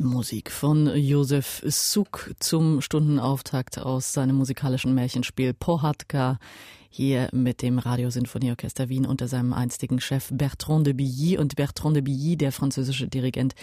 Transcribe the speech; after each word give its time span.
Musik 0.00 0.50
von 0.50 0.94
Josef 0.96 1.62
Suk 1.66 2.34
zum 2.38 2.80
Stundenauftakt 2.80 3.78
aus 3.78 4.12
seinem 4.12 4.36
musikalischen 4.36 4.94
Märchenspiel 4.94 5.54
Pohatka 5.54 6.38
hier 6.88 7.28
mit 7.32 7.62
dem 7.62 7.78
Radiosinfonieorchester 7.78 8.88
Wien 8.88 9.06
unter 9.06 9.28
seinem 9.28 9.52
einstigen 9.52 10.00
Chef 10.00 10.30
Bertrand 10.32 10.86
de 10.86 10.94
Billy. 10.94 11.36
Und 11.36 11.56
Bertrand 11.56 11.96
de 11.96 12.02
Billy, 12.02 12.36
der 12.36 12.52
französische 12.52 13.08
Dirigent, 13.08 13.54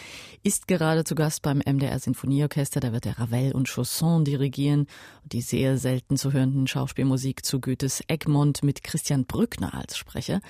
ist 0.44 0.68
gerade 0.68 1.04
zu 1.04 1.16
Gast 1.16 1.42
beim 1.42 1.60
MDR 1.60 2.00
Sinfonieorchester. 2.00 2.80
Da 2.80 2.92
wird 2.92 3.06
er 3.06 3.18
Ravel 3.18 3.54
und 3.54 3.68
Chausson 3.68 4.26
dirigieren. 4.26 4.88
Die 5.24 5.42
sehr 5.42 5.78
selten 5.78 6.18
zu 6.18 6.34
hörenden 6.34 6.68
Schauspielmusik 6.68 7.46
zu 7.46 7.60
Goethes 7.60 8.04
Egmont 8.08 8.64
mit 8.64 8.84
Christian 8.84 9.26
Brückner 9.26 9.74
als 9.74 9.98
Sprecher. 9.98 10.42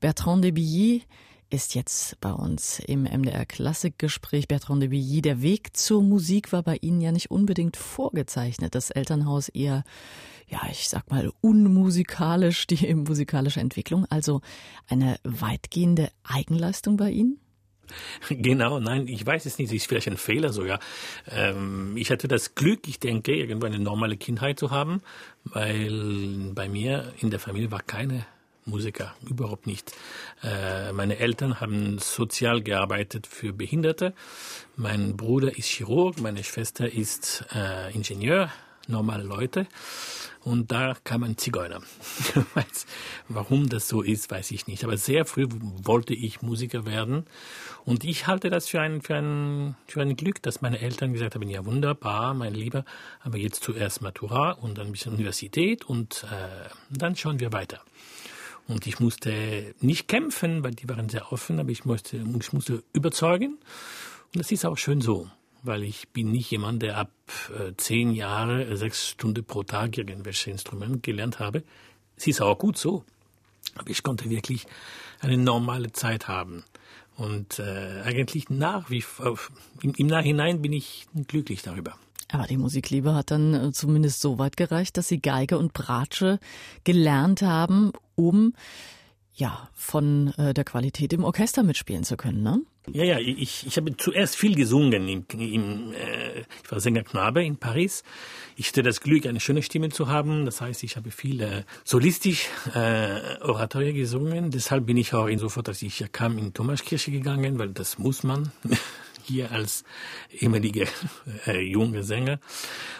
Bertrand 0.00 0.44
de 0.44 0.50
Billy 0.50 1.02
ist 1.50 1.74
jetzt 1.74 2.20
bei 2.20 2.32
uns 2.32 2.78
im 2.78 3.02
MDR 3.02 3.44
Klassikgespräch. 3.44 4.48
Bertrand 4.48 4.82
de 4.82 4.88
Billy, 4.88 5.20
der 5.20 5.42
Weg 5.42 5.76
zur 5.76 6.02
Musik 6.02 6.52
war 6.52 6.62
bei 6.62 6.78
Ihnen 6.80 7.00
ja 7.00 7.12
nicht 7.12 7.30
unbedingt 7.30 7.76
vorgezeichnet. 7.76 8.74
Das 8.74 8.90
Elternhaus 8.90 9.48
eher, 9.48 9.84
ja, 10.48 10.60
ich 10.70 10.88
sag 10.88 11.10
mal, 11.10 11.32
unmusikalisch, 11.40 12.66
die 12.66 12.94
musikalische 12.94 13.60
Entwicklung. 13.60 14.06
Also 14.10 14.40
eine 14.88 15.18
weitgehende 15.24 16.10
Eigenleistung 16.22 16.96
bei 16.96 17.10
Ihnen? 17.10 17.40
Genau, 18.28 18.78
nein, 18.78 19.08
ich 19.08 19.26
weiß 19.26 19.46
es 19.46 19.58
nicht, 19.58 19.68
es 19.68 19.74
ist 19.74 19.88
vielleicht 19.88 20.08
ein 20.08 20.16
Fehler 20.16 20.52
sogar. 20.52 20.78
Ähm, 21.28 21.96
ich 21.96 22.12
hatte 22.12 22.28
das 22.28 22.54
Glück, 22.54 22.86
ich 22.86 23.00
denke, 23.00 23.34
irgendwo 23.34 23.66
eine 23.66 23.80
normale 23.80 24.16
Kindheit 24.16 24.60
zu 24.60 24.70
haben, 24.70 25.02
weil 25.42 26.52
bei 26.54 26.68
mir 26.68 27.12
in 27.18 27.30
der 27.30 27.40
Familie 27.40 27.72
war 27.72 27.82
keine 27.82 28.24
Musiker, 28.64 29.14
überhaupt 29.28 29.66
nicht. 29.66 29.92
Äh, 30.42 30.92
meine 30.92 31.18
Eltern 31.18 31.60
haben 31.60 31.98
sozial 31.98 32.62
gearbeitet 32.62 33.26
für 33.26 33.52
Behinderte. 33.52 34.14
Mein 34.76 35.16
Bruder 35.16 35.56
ist 35.56 35.66
Chirurg, 35.68 36.20
meine 36.20 36.44
Schwester 36.44 36.92
ist 36.92 37.44
äh, 37.54 37.92
Ingenieur, 37.94 38.50
normale 38.86 39.22
Leute. 39.24 39.66
Und 40.42 40.72
da 40.72 40.96
kam 41.04 41.22
ein 41.22 41.36
Zigeuner. 41.36 41.80
Warum 43.28 43.68
das 43.68 43.88
so 43.88 44.00
ist, 44.00 44.30
weiß 44.30 44.50
ich 44.52 44.66
nicht. 44.66 44.84
Aber 44.84 44.96
sehr 44.96 45.26
früh 45.26 45.46
wollte 45.50 46.14
ich 46.14 46.40
Musiker 46.40 46.86
werden. 46.86 47.26
Und 47.84 48.04
ich 48.04 48.26
halte 48.26 48.48
das 48.48 48.68
für 48.68 48.80
ein, 48.80 49.02
für 49.02 49.16
ein, 49.16 49.76
für 49.86 50.00
ein 50.00 50.16
Glück, 50.16 50.42
dass 50.42 50.62
meine 50.62 50.80
Eltern 50.80 51.12
gesagt 51.12 51.34
haben, 51.34 51.48
ja 51.48 51.64
wunderbar, 51.66 52.32
mein 52.32 52.54
Lieber, 52.54 52.84
aber 53.20 53.36
jetzt 53.36 53.62
zuerst 53.62 54.00
Matura 54.00 54.52
und 54.52 54.78
dann 54.78 54.86
ein 54.86 54.92
bisschen 54.92 55.12
Universität 55.12 55.84
und 55.84 56.24
äh, 56.24 56.68
dann 56.90 57.16
schauen 57.16 57.38
wir 57.38 57.52
weiter. 57.52 57.82
Und 58.70 58.86
ich 58.86 59.00
musste 59.00 59.74
nicht 59.80 60.06
kämpfen, 60.06 60.62
weil 60.62 60.70
die 60.70 60.88
waren 60.88 61.08
sehr 61.08 61.32
offen, 61.32 61.58
aber 61.58 61.70
ich 61.70 61.84
musste, 61.84 62.18
ich 62.18 62.52
musste 62.52 62.84
überzeugen. 62.92 63.58
Und 64.32 64.38
das 64.38 64.52
ist 64.52 64.64
auch 64.64 64.78
schön 64.78 65.00
so, 65.00 65.28
weil 65.64 65.82
ich 65.82 66.10
bin 66.10 66.30
nicht 66.30 66.52
jemand, 66.52 66.80
der 66.82 66.96
ab 66.96 67.10
äh, 67.58 67.72
zehn 67.76 68.12
Jahre 68.12 68.76
sechs 68.76 69.08
Stunden 69.08 69.44
pro 69.44 69.64
Tag 69.64 69.98
irgendwelche 69.98 70.52
Instrumente 70.52 71.00
gelernt 71.00 71.40
habe. 71.40 71.64
Es 72.16 72.28
ist 72.28 72.40
auch 72.40 72.56
gut 72.56 72.78
so. 72.78 73.04
Aber 73.74 73.90
ich 73.90 74.04
konnte 74.04 74.30
wirklich 74.30 74.66
eine 75.18 75.36
normale 75.36 75.90
Zeit 75.90 76.28
haben. 76.28 76.62
Und 77.16 77.58
äh, 77.58 78.02
eigentlich 78.04 78.50
nach 78.50 78.88
wie 78.88 79.04
im, 79.82 79.94
im 79.96 80.06
Nachhinein 80.06 80.62
bin 80.62 80.72
ich 80.72 81.08
glücklich 81.26 81.62
darüber. 81.62 81.98
Aber 82.32 82.46
die 82.46 82.56
Musikliebe 82.56 83.14
hat 83.14 83.30
dann 83.30 83.54
äh, 83.54 83.72
zumindest 83.72 84.20
so 84.20 84.38
weit 84.38 84.56
gereicht, 84.56 84.96
dass 84.96 85.08
Sie 85.08 85.20
Geige 85.20 85.58
und 85.58 85.72
Bratsche 85.72 86.38
gelernt 86.84 87.42
haben, 87.42 87.92
um 88.14 88.54
ja 89.34 89.68
von 89.74 90.32
äh, 90.36 90.54
der 90.54 90.64
Qualität 90.64 91.12
im 91.12 91.24
Orchester 91.24 91.62
mitspielen 91.62 92.04
zu 92.04 92.16
können, 92.16 92.42
ne? 92.42 92.60
Ja, 92.92 93.04
ja, 93.04 93.18
ich, 93.18 93.66
ich 93.66 93.76
habe 93.76 93.96
zuerst 93.96 94.36
viel 94.36 94.54
gesungen. 94.54 95.06
Im, 95.06 95.24
im, 95.38 95.92
äh, 95.92 96.40
ich 96.40 96.70
war 96.70 96.80
Sängerknabe 96.80 97.44
in 97.44 97.56
Paris. 97.56 98.02
Ich 98.56 98.68
hatte 98.68 98.82
das 98.82 99.00
Glück, 99.00 99.26
eine 99.26 99.38
schöne 99.38 99.62
Stimme 99.62 99.90
zu 99.90 100.08
haben. 100.08 100.44
Das 100.44 100.60
heißt, 100.60 100.82
ich 100.82 100.96
habe 100.96 101.10
viel 101.10 101.40
äh, 101.40 101.62
solistisch 101.84 102.48
äh, 102.74 103.38
Oratorie 103.42 103.92
gesungen. 103.92 104.50
Deshalb 104.50 104.86
bin 104.86 104.96
ich 104.96 105.14
auch 105.14 105.26
insofern, 105.26 105.64
dass 105.64 105.82
ich 105.82 106.04
kam 106.10 106.38
in 106.38 106.52
Thomaskirche 106.54 107.10
gegangen, 107.10 107.58
weil 107.58 107.68
das 107.68 107.98
muss 107.98 108.22
man. 108.22 108.50
Hier 109.24 109.52
als 109.52 109.84
ehemaliger 110.30 110.86
äh, 111.46 111.60
junge 111.60 112.02
Sänger. 112.02 112.40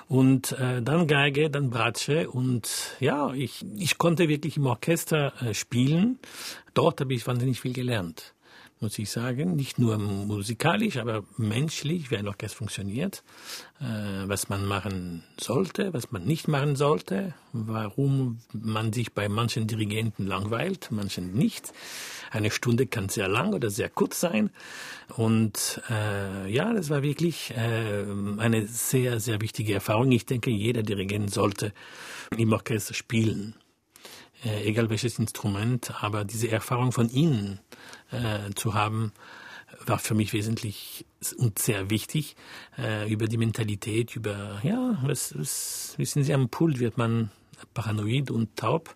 Und 0.08 0.52
äh, 0.52 0.82
dann 0.82 1.06
Geige, 1.06 1.50
dann 1.50 1.70
Bratsche 1.70 2.30
und 2.30 2.96
ja, 3.00 3.32
ich, 3.32 3.64
ich 3.76 3.98
konnte 3.98 4.28
wirklich 4.28 4.56
im 4.56 4.66
Orchester 4.66 5.32
äh, 5.42 5.54
spielen. 5.54 6.18
Dort 6.74 7.00
habe 7.00 7.14
ich 7.14 7.26
wahnsinnig 7.26 7.60
viel 7.60 7.72
gelernt 7.72 8.34
muss 8.80 8.98
ich 8.98 9.10
sagen. 9.10 9.56
Nicht 9.56 9.78
nur 9.78 9.98
musikalisch, 9.98 10.96
aber 10.96 11.22
menschlich, 11.36 12.10
wie 12.10 12.16
ein 12.16 12.26
Orchester 12.26 12.56
funktioniert, 12.56 13.22
äh, 13.78 13.84
was 14.26 14.48
man 14.48 14.64
machen 14.64 15.22
sollte, 15.38 15.92
was 15.92 16.10
man 16.12 16.24
nicht 16.24 16.48
machen 16.48 16.76
sollte, 16.76 17.34
warum 17.52 18.38
man 18.52 18.92
sich 18.92 19.12
bei 19.12 19.28
manchen 19.28 19.66
Dirigenten 19.66 20.26
langweilt, 20.26 20.88
manchen 20.90 21.34
nicht. 21.34 21.72
Eine 22.30 22.50
Stunde 22.50 22.86
kann 22.86 23.10
sehr 23.10 23.28
lang 23.28 23.52
oder 23.52 23.70
sehr 23.70 23.90
kurz 23.90 24.18
sein. 24.18 24.50
Und 25.14 25.82
äh, 25.90 26.50
ja, 26.50 26.72
das 26.72 26.88
war 26.88 27.02
wirklich 27.02 27.50
äh, 27.50 28.04
eine 28.38 28.66
sehr, 28.66 29.20
sehr 29.20 29.42
wichtige 29.42 29.74
Erfahrung. 29.74 30.10
Ich 30.12 30.24
denke, 30.24 30.50
jeder 30.50 30.82
Dirigent 30.82 31.30
sollte 31.32 31.74
im 32.36 32.52
Orchester 32.52 32.94
spielen 32.94 33.54
äh, 34.44 34.68
egal 34.68 34.88
welches 34.88 35.18
Instrument, 35.18 35.92
aber 36.02 36.24
diese 36.24 36.50
Erfahrung 36.50 36.92
von 36.92 37.10
Ihnen 37.10 37.60
äh, 38.10 38.50
zu 38.54 38.74
haben, 38.74 39.12
war 39.86 39.98
für 39.98 40.14
mich 40.14 40.32
wesentlich 40.32 41.06
und 41.36 41.58
sehr 41.58 41.90
wichtig 41.90 42.36
äh, 42.78 43.10
über 43.10 43.26
die 43.26 43.38
Mentalität, 43.38 44.16
über 44.16 44.60
ja, 44.62 44.98
was, 45.02 45.36
was 45.38 45.94
wissen 45.96 46.24
Sie, 46.24 46.34
am 46.34 46.48
Pult 46.48 46.80
wird 46.80 46.98
man 46.98 47.30
paranoid 47.74 48.30
und 48.30 48.56
taub 48.56 48.94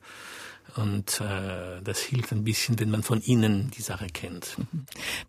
und 0.76 1.20
äh, 1.20 1.80
das 1.82 2.00
hilft 2.00 2.32
ein 2.32 2.44
bisschen, 2.44 2.78
wenn 2.80 2.90
man 2.90 3.02
von 3.02 3.20
innen 3.20 3.70
die 3.70 3.82
Sache 3.82 4.06
kennt. 4.06 4.56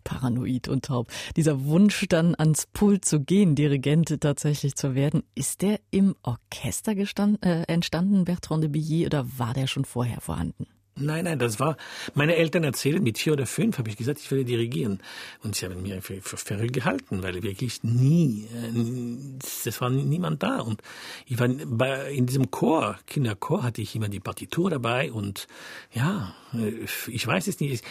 Paranoid 0.04 0.68
und 0.68 0.86
taub. 0.86 1.12
Dieser 1.36 1.64
Wunsch 1.64 2.06
dann 2.08 2.34
ans 2.34 2.66
Pult 2.66 3.04
zu 3.04 3.20
gehen, 3.20 3.54
Dirigent 3.54 4.20
tatsächlich 4.20 4.74
zu 4.74 4.94
werden, 4.94 5.22
ist 5.34 5.62
der 5.62 5.80
im 5.90 6.16
Orchester 6.22 6.92
äh, 6.96 7.62
entstanden, 7.68 8.24
Bertrand 8.24 8.64
de 8.64 8.70
Billy, 8.70 9.06
oder 9.06 9.26
war 9.38 9.54
der 9.54 9.66
schon 9.66 9.84
vorher 9.84 10.20
vorhanden? 10.20 10.66
Nein, 10.98 11.24
nein, 11.24 11.38
das 11.38 11.60
war, 11.60 11.76
meine 12.14 12.36
Eltern 12.36 12.64
erzählen, 12.64 13.02
mit 13.02 13.18
vier 13.18 13.34
oder 13.34 13.44
fünf 13.44 13.76
habe 13.76 13.90
ich 13.90 13.98
gesagt, 13.98 14.18
ich 14.18 14.30
werde 14.30 14.46
dirigieren. 14.46 15.00
Und 15.42 15.54
sie 15.54 15.66
haben 15.66 15.82
mir 15.82 16.00
für, 16.00 16.22
für 16.22 16.38
verrückt 16.38 16.72
gehalten, 16.72 17.22
weil 17.22 17.42
wirklich 17.42 17.82
nie, 17.82 18.48
äh, 18.54 19.68
es 19.68 19.78
war 19.82 19.90
niemand 19.90 20.42
da. 20.42 20.60
Und 20.60 20.80
ich 21.26 21.38
war 21.38 21.48
bei, 21.48 22.10
in 22.12 22.24
diesem 22.24 22.50
Chor, 22.50 22.98
Kinderchor, 23.06 23.62
hatte 23.62 23.82
ich 23.82 23.94
immer 23.94 24.08
die 24.08 24.20
Partitur 24.20 24.70
dabei 24.70 25.12
und 25.12 25.48
ja, 25.92 26.34
äh, 26.54 26.86
ich 27.08 27.26
weiß 27.26 27.46
es 27.46 27.60
nicht. 27.60 27.84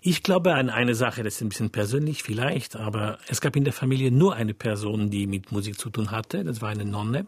Ich 0.00 0.22
glaube 0.22 0.54
an 0.54 0.70
eine 0.70 0.94
Sache, 0.94 1.24
das 1.24 1.34
ist 1.34 1.42
ein 1.42 1.48
bisschen 1.48 1.70
persönlich 1.70 2.22
vielleicht, 2.22 2.76
aber 2.76 3.18
es 3.26 3.40
gab 3.40 3.56
in 3.56 3.64
der 3.64 3.72
Familie 3.72 4.12
nur 4.12 4.36
eine 4.36 4.54
Person, 4.54 5.10
die 5.10 5.26
mit 5.26 5.50
Musik 5.50 5.76
zu 5.76 5.90
tun 5.90 6.12
hatte. 6.12 6.44
Das 6.44 6.60
war 6.60 6.68
eine 6.68 6.84
Nonne, 6.84 7.26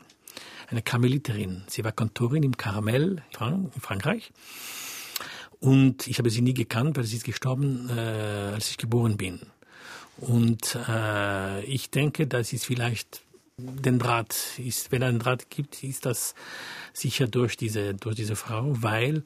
eine 0.71 0.82
Karmeliterin. 0.82 1.65
Sie 1.66 1.82
war 1.82 1.91
Kantorin 1.91 2.44
im 2.44 2.56
Karamell 2.56 3.22
in 3.41 3.81
Frankreich. 3.81 4.32
Und 5.64 6.08
ich 6.08 6.19
habe 6.19 6.28
sie 6.28 6.42
nie 6.42 6.52
gekannt, 6.52 6.98
weil 6.98 7.04
sie 7.04 7.16
ist 7.16 7.25
gestorben, 7.25 7.88
äh, 7.88 8.52
als 8.52 8.69
ich 8.70 8.76
geboren 8.76 9.16
bin. 9.16 9.41
Und 10.19 10.78
äh, 10.86 11.64
ich 11.64 11.88
denke, 11.88 12.26
das 12.26 12.52
ist 12.52 12.66
vielleicht 12.66 13.22
den 13.56 13.98
Draht 13.98 14.36
ist, 14.58 14.92
wenn 14.92 15.02
einen 15.02 15.20
Draht 15.20 15.48
gibt, 15.48 15.82
ist 15.82 16.04
das 16.04 16.34
sicher 16.92 17.28
durch 17.28 17.56
diese, 17.56 17.94
durch 17.94 18.16
diese 18.16 18.36
Frau, 18.36 18.75
weil 18.82 19.22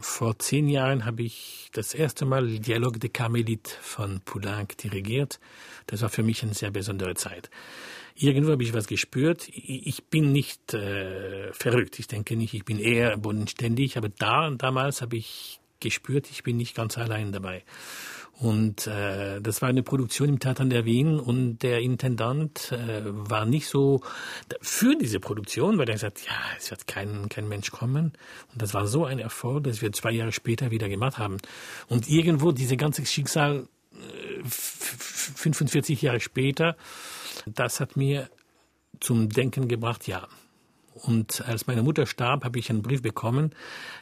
vor 0.00 0.38
zehn 0.38 0.68
Jahren 0.68 1.04
habe 1.04 1.22
ich 1.22 1.68
das 1.72 1.92
erste 1.92 2.24
Mal 2.24 2.60
Dialog 2.60 2.98
de 2.98 3.10
Carmelite 3.10 3.70
von 3.82 4.20
Poulenc 4.20 4.78
dirigiert. 4.78 5.38
Das 5.86 6.00
war 6.00 6.08
für 6.08 6.22
mich 6.22 6.42
eine 6.44 6.54
sehr 6.54 6.70
besondere 6.70 7.14
Zeit. 7.14 7.50
Irgendwo 8.14 8.52
habe 8.52 8.62
ich 8.62 8.72
was 8.72 8.86
gespürt. 8.86 9.48
Ich 9.52 10.04
bin 10.04 10.32
nicht 10.32 10.72
äh, 10.72 11.52
verrückt. 11.52 11.98
Ich 11.98 12.06
denke 12.06 12.36
nicht, 12.36 12.54
ich 12.54 12.64
bin 12.64 12.78
eher 12.78 13.18
bodenständig. 13.18 13.98
Aber 13.98 14.08
da 14.08 14.48
damals 14.50 15.02
habe 15.02 15.16
ich 15.16 15.60
gespürt, 15.80 16.30
ich 16.30 16.42
bin 16.42 16.56
nicht 16.56 16.74
ganz 16.74 16.98
allein 16.98 17.32
dabei. 17.32 17.62
Und 18.40 18.88
äh, 18.88 19.40
das 19.40 19.62
war 19.62 19.68
eine 19.68 19.84
Produktion 19.84 20.28
im 20.28 20.38
Theater 20.40 20.64
der 20.64 20.84
Wien 20.84 21.20
und 21.20 21.58
der 21.58 21.80
Intendant 21.80 22.72
äh, 22.72 23.02
war 23.04 23.44
nicht 23.46 23.68
so 23.68 24.00
für 24.60 24.96
diese 24.96 25.20
Produktion, 25.20 25.78
weil 25.78 25.88
er 25.88 25.94
gesagt, 25.94 26.26
ja, 26.26 26.34
es 26.58 26.70
wird 26.70 26.88
kein, 26.88 27.28
kein 27.28 27.48
Mensch 27.48 27.70
kommen. 27.70 28.12
Und 28.52 28.62
das 28.62 28.74
war 28.74 28.88
so 28.88 29.04
ein 29.04 29.20
Erfolg, 29.20 29.64
dass 29.64 29.82
wir 29.82 29.92
zwei 29.92 30.10
Jahre 30.10 30.32
später 30.32 30.72
wieder 30.72 30.88
gemacht 30.88 31.18
haben. 31.18 31.36
Und 31.88 32.08
irgendwo 32.08 32.50
diese 32.50 32.76
ganze 32.76 33.06
Schicksal 33.06 33.68
äh, 33.92 34.42
45 34.44 36.02
Jahre 36.02 36.18
später, 36.18 36.76
das 37.46 37.78
hat 37.78 37.96
mir 37.96 38.28
zum 38.98 39.28
Denken 39.28 39.68
gebracht, 39.68 40.08
ja, 40.08 40.26
und 40.94 41.44
als 41.46 41.66
meine 41.66 41.82
Mutter 41.82 42.06
starb, 42.06 42.44
habe 42.44 42.58
ich 42.58 42.70
einen 42.70 42.82
Brief 42.82 43.02
bekommen 43.02 43.50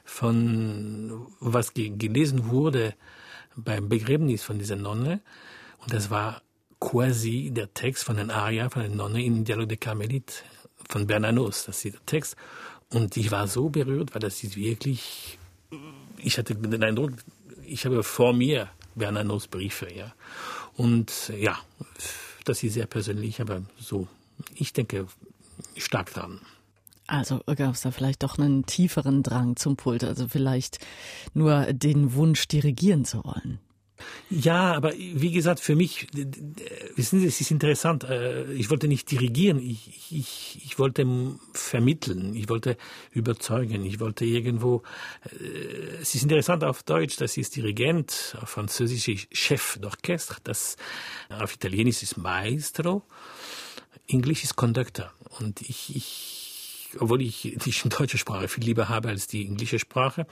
von, 0.04 1.26
was 1.40 1.72
gelesen 1.74 2.50
wurde 2.50 2.94
beim 3.56 3.88
Begräbnis 3.88 4.42
von 4.42 4.58
dieser 4.58 4.76
Nonne. 4.76 5.20
Und 5.78 5.92
das 5.92 6.10
war 6.10 6.42
quasi 6.80 7.50
der 7.52 7.72
Text 7.72 8.04
von 8.04 8.16
den 8.16 8.30
Aria, 8.30 8.68
von 8.68 8.82
den 8.82 8.96
Nonne 8.96 9.24
in 9.24 9.44
Dialog 9.44 9.68
de 9.68 9.78
Carmelit 9.78 10.44
von 10.88 11.06
Bernanos. 11.06 11.64
Das 11.64 11.84
ist 11.84 11.94
der 11.94 12.06
Text. 12.06 12.36
Und 12.90 13.16
ich 13.16 13.30
war 13.30 13.48
so 13.48 13.70
berührt, 13.70 14.14
weil 14.14 14.20
das 14.20 14.44
ist 14.44 14.56
wirklich, 14.56 15.38
ich 16.18 16.36
hatte 16.36 16.54
den 16.54 16.84
Eindruck, 16.84 17.12
ich 17.64 17.86
habe 17.86 18.02
vor 18.02 18.34
mir 18.34 18.68
Bernanos 18.94 19.48
Briefe, 19.48 19.88
ja. 19.94 20.14
Und 20.74 21.32
ja, 21.38 21.58
das 22.44 22.62
ist 22.62 22.74
sehr 22.74 22.86
persönlich, 22.86 23.40
aber 23.40 23.62
so, 23.78 24.08
ich 24.54 24.74
denke 24.74 25.06
stark 25.76 26.12
dran. 26.12 26.40
Also 27.06 27.40
gab 27.46 27.74
es 27.74 27.82
da 27.82 27.90
vielleicht 27.90 28.22
doch 28.22 28.38
einen 28.38 28.64
tieferen 28.64 29.22
Drang 29.22 29.56
zum 29.56 29.76
Pult, 29.76 30.04
also 30.04 30.28
vielleicht 30.28 30.78
nur 31.34 31.72
den 31.72 32.14
Wunsch, 32.14 32.46
dirigieren 32.48 33.04
zu 33.04 33.24
wollen. 33.24 33.58
Ja, 34.30 34.72
aber 34.74 34.94
wie 34.96 35.30
gesagt, 35.30 35.60
für 35.60 35.76
mich, 35.76 36.06
wissen 36.96 37.20
Sie, 37.20 37.26
es 37.26 37.40
ist 37.40 37.50
interessant. 37.50 38.04
Äh, 38.04 38.52
ich 38.54 38.70
wollte 38.70 38.88
nicht 38.88 39.10
dirigieren, 39.10 39.58
ich, 39.58 40.10
ich, 40.10 40.60
ich 40.64 40.78
wollte 40.78 41.06
vermitteln, 41.52 42.34
ich 42.34 42.48
wollte 42.48 42.76
überzeugen, 43.10 43.84
ich 43.84 44.00
wollte 44.00 44.24
irgendwo. 44.24 44.82
Äh, 45.24 46.00
es 46.00 46.14
ist 46.14 46.22
interessant 46.22 46.64
auf 46.64 46.82
Deutsch, 46.82 47.16
das 47.16 47.36
ist 47.36 47.56
Dirigent, 47.56 48.36
auf 48.40 48.48
Französisch 48.48 49.08
ist 49.08 49.28
Chef 49.36 49.78
d'Orchestre, 49.80 50.38
das 50.42 50.76
auf 51.28 51.54
Italienisch 51.54 52.02
ist 52.02 52.16
Maestro, 52.16 53.02
Englisch 54.08 54.44
ist 54.44 54.56
Conductor. 54.56 55.12
Und 55.38 55.60
ich, 55.60 55.94
ich 55.94 56.41
obwohl 56.98 57.22
ich 57.22 57.56
die 57.64 57.88
deutsche 57.88 58.18
Sprache 58.18 58.48
viel 58.48 58.64
lieber 58.64 58.88
habe 58.88 59.08
als 59.08 59.26
die 59.26 59.46
englische 59.46 59.78
Sprache, 59.78 60.26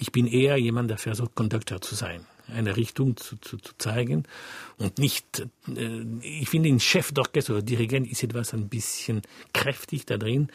ich 0.00 0.12
bin 0.12 0.26
eher 0.26 0.56
jemand, 0.56 0.90
der 0.90 0.98
versucht, 0.98 1.34
Conductor 1.34 1.80
zu 1.80 1.94
sein 1.94 2.26
eine 2.54 2.76
Richtung 2.76 3.16
zu, 3.16 3.36
zu, 3.36 3.56
zu 3.56 3.72
zeigen 3.78 4.24
und 4.78 4.98
nicht, 4.98 5.46
äh, 5.68 6.02
ich 6.22 6.48
finde, 6.48 6.68
ein 6.68 6.80
Chefdorchester 6.80 7.54
oder 7.54 7.62
Dirigent 7.62 8.10
ist 8.10 8.22
etwas 8.22 8.52
ein 8.52 8.68
bisschen 8.68 9.22
kräftig 9.52 10.06
da 10.06 10.16
drin 10.16 10.48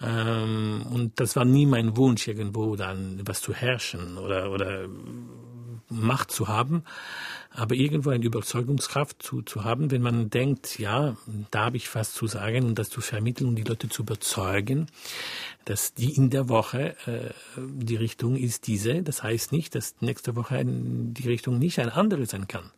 ähm, 0.00 0.84
und 0.90 1.20
das 1.20 1.36
war 1.36 1.44
nie 1.44 1.66
mein 1.66 1.96
Wunsch, 1.96 2.28
irgendwo 2.28 2.76
dann 2.76 3.20
was 3.24 3.40
zu 3.40 3.52
herrschen 3.52 4.18
oder, 4.18 4.50
oder 4.50 4.88
Macht 5.90 6.30
zu 6.30 6.48
haben, 6.48 6.84
aber 7.50 7.74
irgendwo 7.74 8.10
eine 8.10 8.24
Überzeugungskraft 8.24 9.22
zu, 9.22 9.40
zu 9.40 9.64
haben, 9.64 9.90
wenn 9.90 10.02
man 10.02 10.28
denkt, 10.28 10.78
ja, 10.78 11.16
da 11.50 11.64
habe 11.64 11.78
ich 11.78 11.92
was 11.94 12.12
zu 12.12 12.26
sagen 12.26 12.66
und 12.66 12.78
das 12.78 12.90
zu 12.90 13.00
vermitteln 13.00 13.48
und 13.48 13.56
die 13.56 13.62
Leute 13.62 13.88
zu 13.88 14.02
überzeugen, 14.02 14.86
dass 15.64 15.94
die 15.94 16.14
in 16.14 16.30
der 16.30 16.48
Woche 16.48 16.94
äh, 17.06 17.30
die 17.56 17.96
Richtung 17.96 18.36
ist 18.36 18.66
diese. 18.66 19.02
Das 19.02 19.22
heißt 19.22 19.52
nicht, 19.52 19.74
dass 19.74 19.96
nächste 20.00 20.36
Woche 20.36 20.62
die 20.64 21.26
Richtung 21.26 21.58
nicht 21.58 21.78
eine 21.78 21.94
andere 21.94 22.26
sein 22.26 22.48
kann. 22.48 22.70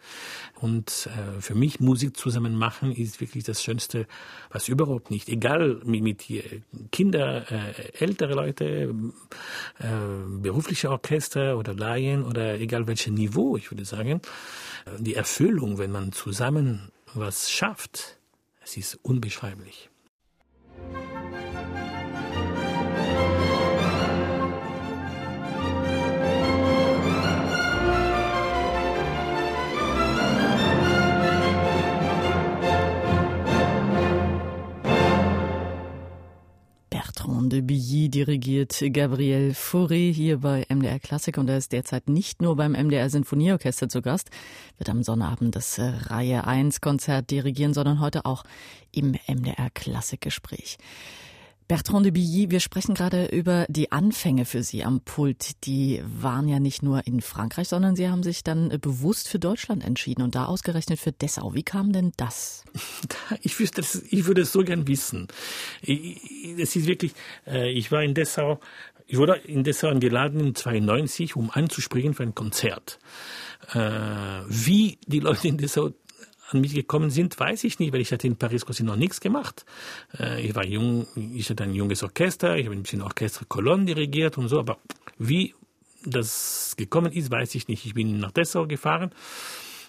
Und 0.60 0.69
äh, 0.78 1.40
für 1.40 1.54
mich 1.54 1.80
Musik 1.80 2.16
zusammen 2.16 2.54
machen 2.54 2.92
ist 2.92 3.20
wirklich 3.20 3.44
das 3.44 3.62
Schönste, 3.62 4.06
was 4.50 4.68
überhaupt 4.68 5.10
nicht. 5.10 5.28
Egal 5.28 5.80
mit, 5.84 6.02
mit 6.02 6.24
Kinder, 6.92 7.50
äh, 7.50 7.92
ältere 7.98 8.34
Leute, 8.34 8.94
äh, 9.78 9.86
berufliche 10.40 10.90
Orchester 10.90 11.56
oder 11.58 11.74
Laien 11.74 12.24
oder 12.24 12.58
egal 12.58 12.86
welches 12.86 13.12
Niveau, 13.12 13.56
ich 13.56 13.70
würde 13.70 13.84
sagen, 13.84 14.20
die 14.98 15.14
Erfüllung, 15.14 15.78
wenn 15.78 15.92
man 15.92 16.12
zusammen 16.12 16.90
was 17.14 17.50
schafft, 17.50 18.18
es 18.62 18.76
ist 18.76 18.98
unbeschreiblich. 19.02 19.90
Bertrand 20.80 21.19
dirigiert 38.10 38.82
Gabriel 38.92 39.52
Fauré 39.52 40.12
hier 40.12 40.38
bei 40.38 40.66
MDR 40.68 40.98
Klassik 40.98 41.38
und 41.38 41.48
er 41.48 41.58
ist 41.58 41.72
derzeit 41.72 42.08
nicht 42.08 42.42
nur 42.42 42.56
beim 42.56 42.72
MDR 42.72 43.08
Sinfonieorchester 43.08 43.88
zu 43.88 44.02
Gast, 44.02 44.30
wird 44.78 44.90
am 44.90 45.02
Sonnabend 45.02 45.56
das 45.56 45.78
äh, 45.78 45.84
Reihe 45.84 46.46
1 46.46 46.80
Konzert 46.80 47.30
dirigieren, 47.30 47.72
sondern 47.72 48.00
heute 48.00 48.26
auch 48.26 48.44
im 48.92 49.16
MDR 49.28 49.70
Klassikgespräch. 49.72 50.78
Bertrand 51.70 52.04
de 52.04 52.10
Billy, 52.10 52.50
wir 52.50 52.58
sprechen 52.58 52.94
gerade 52.94 53.26
über 53.26 53.64
die 53.68 53.92
Anfänge 53.92 54.44
für 54.44 54.64
Sie 54.64 54.82
am 54.82 55.02
Pult. 55.02 55.64
Die 55.66 56.02
waren 56.04 56.48
ja 56.48 56.58
nicht 56.58 56.82
nur 56.82 57.06
in 57.06 57.20
Frankreich, 57.20 57.68
sondern 57.68 57.94
Sie 57.94 58.08
haben 58.08 58.24
sich 58.24 58.42
dann 58.42 58.70
bewusst 58.80 59.28
für 59.28 59.38
Deutschland 59.38 59.84
entschieden 59.84 60.22
und 60.22 60.34
da 60.34 60.46
ausgerechnet 60.46 60.98
für 60.98 61.12
Dessau. 61.12 61.54
Wie 61.54 61.62
kam 61.62 61.92
denn 61.92 62.10
das? 62.16 62.64
Ich 63.42 63.60
wüsste, 63.60 63.82
ich 63.82 64.26
würde 64.26 64.40
es 64.40 64.50
so 64.50 64.64
gern 64.64 64.88
wissen. 64.88 65.28
Es 65.80 66.74
ist 66.74 66.86
wirklich, 66.86 67.12
äh, 67.46 67.70
ich 67.70 67.92
war 67.92 68.02
in 68.02 68.14
Dessau, 68.14 68.58
ich 69.06 69.16
wurde 69.16 69.36
in 69.36 69.62
Dessau 69.62 69.90
eingeladen 69.90 70.40
in 70.40 70.54
92, 70.56 71.36
um 71.36 71.52
anzuspringen 71.52 72.14
für 72.14 72.24
ein 72.24 72.34
Konzert. 72.34 72.98
Äh, 73.72 73.78
wie 74.48 74.98
die 75.06 75.20
Leute 75.20 75.46
in 75.46 75.56
Dessau 75.56 75.90
an 76.52 76.60
mich 76.60 76.74
gekommen 76.74 77.10
sind, 77.10 77.38
weiß 77.38 77.64
ich 77.64 77.78
nicht, 77.78 77.92
weil 77.92 78.00
ich 78.00 78.12
hatte 78.12 78.26
in 78.26 78.36
Paris 78.36 78.66
quasi 78.66 78.82
noch 78.82 78.96
nichts 78.96 79.20
gemacht. 79.20 79.64
Äh, 80.18 80.46
ich 80.46 80.54
war 80.54 80.64
jung, 80.64 81.06
ich 81.14 81.48
hatte 81.50 81.64
ein 81.64 81.74
junges 81.74 82.02
Orchester, 82.02 82.56
ich 82.56 82.66
habe 82.66 82.76
ein 82.76 82.82
bisschen 82.82 83.02
Orchester 83.02 83.44
Cologne 83.48 83.86
dirigiert 83.86 84.38
und 84.38 84.48
so, 84.48 84.58
aber 84.58 84.78
wie 85.18 85.54
das 86.04 86.74
gekommen 86.76 87.12
ist, 87.12 87.30
weiß 87.30 87.54
ich 87.54 87.68
nicht. 87.68 87.84
Ich 87.86 87.94
bin 87.94 88.18
nach 88.18 88.32
Dessau 88.32 88.66
gefahren. 88.66 89.10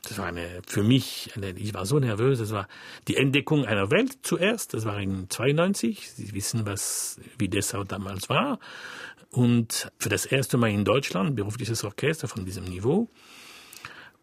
Das 0.07 0.17
war 0.17 0.25
eine, 0.25 0.61
für 0.65 0.81
mich, 0.81 1.31
eine, 1.35 1.51
ich 1.51 1.73
war 1.73 1.85
so 1.85 1.99
nervös, 1.99 2.39
das 2.39 2.51
war 2.51 2.67
die 3.07 3.17
Entdeckung 3.17 3.65
einer 3.65 3.91
Welt 3.91 4.17
zuerst, 4.23 4.73
das 4.73 4.85
war 4.85 4.99
in 4.99 5.29
92. 5.29 6.11
Sie 6.11 6.33
wissen, 6.33 6.65
was, 6.65 7.19
wie 7.37 7.49
Dessau 7.49 7.83
damals 7.83 8.27
war. 8.27 8.59
Und 9.29 9.91
für 9.99 10.09
das 10.09 10.25
erste 10.25 10.57
Mal 10.57 10.71
in 10.71 10.83
Deutschland, 10.83 11.35
berufliches 11.35 11.83
Orchester 11.83 12.27
von 12.27 12.45
diesem 12.45 12.65
Niveau. 12.65 13.09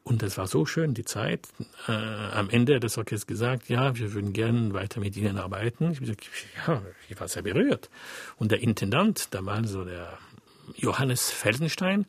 Und 0.08 0.22
das 0.22 0.38
war 0.38 0.46
so 0.46 0.64
schön, 0.64 0.94
die 0.94 1.05
Zeit. 1.05 1.49
Äh, 1.87 1.93
am 1.93 2.49
Ende 2.49 2.81
des 2.81 2.96
Orchesters 2.96 3.26
gesagt, 3.26 3.69
ja, 3.69 3.94
wir 3.94 4.14
würden 4.14 4.32
gerne 4.32 4.72
weiter 4.72 5.00
mit 5.00 5.14
Ihnen 5.19 5.37
arbeiten. 5.37 5.93
Ich, 5.93 6.00
gesagt, 6.00 6.26
ja, 6.66 6.81
ich 7.10 7.20
war 7.20 7.28
sehr 7.28 7.43
berührt. 7.43 7.90
Und 8.38 8.50
der 8.50 8.62
Intendant, 8.62 9.34
damals 9.34 9.70
so 9.70 9.84
der 9.84 10.16
Johannes 10.76 11.31
Felsenstein, 11.31 12.06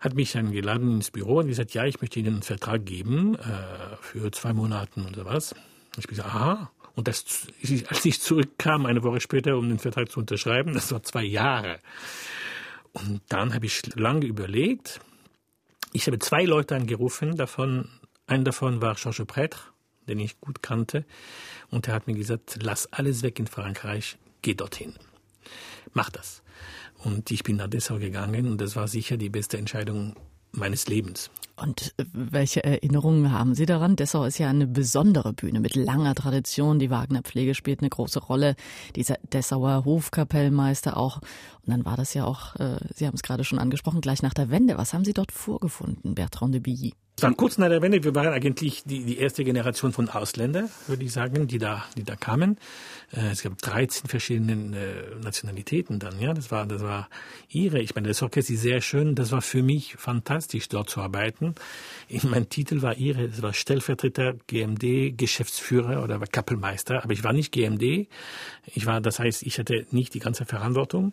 hat 0.00 0.14
mich 0.14 0.32
dann 0.32 0.50
geladen 0.50 0.96
ins 0.96 1.12
Büro 1.12 1.38
und 1.38 1.46
gesagt, 1.46 1.74
ja, 1.74 1.84
ich 1.84 2.00
möchte 2.00 2.18
Ihnen 2.18 2.34
einen 2.34 2.42
Vertrag 2.42 2.84
geben 2.84 3.36
äh, 3.36 3.96
für 4.00 4.32
zwei 4.32 4.52
Monate 4.52 4.98
und 5.00 5.14
sowas. 5.14 5.52
Und 5.52 5.98
ich 5.98 6.06
gesagt, 6.08 6.28
aha. 6.28 6.72
Und 6.96 7.06
das, 7.06 7.46
als 7.88 8.04
ich 8.04 8.20
zurückkam, 8.20 8.86
eine 8.86 9.04
Woche 9.04 9.20
später, 9.20 9.56
um 9.56 9.68
den 9.68 9.78
Vertrag 9.78 10.10
zu 10.10 10.18
unterschreiben, 10.18 10.74
das 10.74 10.90
war 10.90 11.04
zwei 11.04 11.22
Jahre. 11.22 11.78
Und 12.94 13.20
dann 13.28 13.54
habe 13.54 13.66
ich 13.66 13.94
lange 13.94 14.26
überlegt, 14.26 15.00
ich 15.96 16.06
habe 16.06 16.18
zwei 16.18 16.44
Leute 16.44 16.76
angerufen, 16.76 17.36
davon, 17.36 17.88
ein 18.26 18.44
davon 18.44 18.82
war 18.82 18.96
Georges 18.96 19.26
Prêtre, 19.26 19.56
den 20.06 20.20
ich 20.20 20.38
gut 20.42 20.62
kannte, 20.62 21.06
und 21.70 21.88
er 21.88 21.94
hat 21.94 22.06
mir 22.06 22.12
gesagt, 22.12 22.58
lass 22.60 22.92
alles 22.92 23.22
weg 23.22 23.38
in 23.38 23.46
Frankreich, 23.46 24.18
geh 24.42 24.52
dorthin. 24.52 24.94
Mach 25.94 26.10
das. 26.10 26.42
Und 26.98 27.30
ich 27.30 27.44
bin 27.44 27.56
nach 27.56 27.68
Dessau 27.68 27.98
gegangen 27.98 28.46
und 28.46 28.60
das 28.60 28.76
war 28.76 28.88
sicher 28.88 29.16
die 29.16 29.30
beste 29.30 29.56
Entscheidung 29.56 30.16
meines 30.52 30.86
Lebens. 30.86 31.30
Und 31.56 31.94
äh, 31.96 32.04
welche 32.12 32.62
Erinnerungen 32.62 33.32
haben 33.32 33.54
Sie 33.54 33.66
daran? 33.66 33.96
Dessau 33.96 34.24
ist 34.24 34.38
ja 34.38 34.48
eine 34.48 34.66
besondere 34.66 35.32
Bühne 35.32 35.60
mit 35.60 35.74
langer 35.74 36.14
Tradition. 36.14 36.78
Die 36.78 36.90
Wagner-Pflege 36.90 37.54
spielt 37.54 37.80
eine 37.80 37.88
große 37.88 38.20
Rolle. 38.20 38.56
Dieser 38.94 39.16
Dessauer 39.32 39.84
Hofkapellmeister 39.84 40.96
auch. 40.96 41.18
Und 41.18 41.72
dann 41.72 41.84
war 41.84 41.96
das 41.96 42.14
ja 42.14 42.24
auch, 42.24 42.56
äh, 42.56 42.78
Sie 42.94 43.06
haben 43.06 43.14
es 43.14 43.22
gerade 43.22 43.44
schon 43.44 43.58
angesprochen, 43.58 44.00
gleich 44.00 44.22
nach 44.22 44.34
der 44.34 44.50
Wende. 44.50 44.76
Was 44.76 44.92
haben 44.92 45.04
Sie 45.04 45.14
dort 45.14 45.32
vorgefunden, 45.32 46.14
Bertrand 46.14 46.54
de 46.54 46.60
Billy? 46.60 46.94
War 47.18 47.32
kurz 47.32 47.56
nach 47.56 47.70
der 47.70 47.80
Wende. 47.80 48.04
Wir 48.04 48.14
waren 48.14 48.34
eigentlich 48.34 48.84
die, 48.84 49.02
die 49.02 49.16
erste 49.16 49.42
Generation 49.42 49.90
von 49.90 50.10
Ausländern, 50.10 50.68
würde 50.86 51.02
ich 51.02 51.12
sagen, 51.12 51.46
die 51.46 51.56
da, 51.56 51.82
die 51.96 52.04
da 52.04 52.14
kamen. 52.14 52.58
Äh, 53.10 53.30
es 53.30 53.42
gab 53.42 53.56
13 53.56 54.06
verschiedene 54.06 54.76
äh, 54.76 55.14
Nationalitäten 55.22 55.98
dann, 55.98 56.20
ja. 56.20 56.34
Das 56.34 56.50
war, 56.50 56.66
das 56.66 56.82
war 56.82 57.08
ihre. 57.48 57.80
Ich 57.80 57.94
meine, 57.94 58.08
das 58.08 58.22
Orchester 58.22 58.52
ist 58.52 58.60
sehr 58.60 58.82
schön. 58.82 59.14
Das 59.14 59.32
war 59.32 59.40
für 59.40 59.62
mich 59.62 59.96
fantastisch, 59.96 60.68
dort 60.68 60.90
zu 60.90 61.00
arbeiten. 61.00 61.45
In 62.08 62.30
mein 62.30 62.48
Titel 62.48 62.82
war 62.82 62.96
ihre, 62.96 63.24
es 63.24 63.42
war 63.42 63.52
Stellvertreter, 63.52 64.34
GMD, 64.46 65.16
Geschäftsführer 65.16 66.02
oder 66.02 66.18
Kapellmeister. 66.20 67.02
Aber 67.02 67.12
ich 67.12 67.24
war 67.24 67.32
nicht 67.32 67.52
GMD. 67.52 68.08
Ich 68.74 68.86
war, 68.86 69.00
das 69.00 69.18
heißt, 69.18 69.42
ich 69.42 69.58
hatte 69.58 69.86
nicht 69.90 70.14
die 70.14 70.20
ganze 70.20 70.44
Verantwortung. 70.44 71.12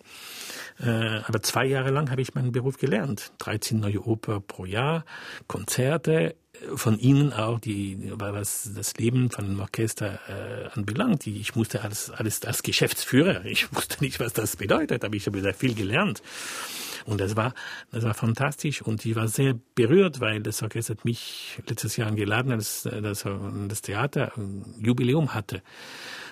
Äh, 0.79 0.89
aber 1.25 1.41
zwei 1.41 1.65
Jahre 1.65 1.91
lang 1.91 2.11
habe 2.11 2.21
ich 2.21 2.35
meinen 2.35 2.51
Beruf 2.51 2.77
gelernt. 2.77 3.31
13 3.39 3.79
neue 3.79 4.05
Oper 4.05 4.39
pro 4.39 4.65
Jahr, 4.65 5.05
Konzert 5.47 5.73
Konzerte 5.73 6.35
von 6.75 6.99
ihnen 6.99 7.33
auch, 7.33 7.59
die, 7.59 8.11
was 8.15 8.71
das 8.75 8.95
Leben 8.95 9.29
von 9.31 9.45
dem 9.47 9.59
Orchester 9.59 10.19
äh, 10.27 10.69
anbelangt. 10.77 11.25
Ich 11.27 11.55
musste 11.55 11.81
alles, 11.81 12.11
alles 12.11 12.43
als 12.45 12.63
Geschäftsführer, 12.63 13.45
ich 13.45 13.73
wusste 13.75 14.03
nicht, 14.03 14.19
was 14.19 14.33
das 14.33 14.55
bedeutet, 14.55 15.03
aber 15.03 15.15
ich 15.15 15.25
habe 15.25 15.41
sehr 15.41 15.53
viel 15.53 15.73
gelernt. 15.73 16.21
Und 17.05 17.19
das 17.19 17.35
war, 17.35 17.53
das 17.91 18.05
war 18.05 18.13
fantastisch 18.13 18.81
und 18.81 19.05
ich 19.05 19.15
war 19.15 19.27
sehr 19.27 19.55
berührt, 19.75 20.21
weil 20.21 20.41
das 20.41 20.63
Orchester 20.63 20.93
hat 20.93 21.03
mich 21.03 21.59
letztes 21.67 21.97
Jahr 21.97 22.07
eingeladen, 22.07 22.51
als 22.51 22.83
das, 22.83 23.25
das 23.67 23.81
Theater 23.81 24.31
ein 24.37 24.75
Jubiläum 24.79 25.33
hatte. 25.33 25.61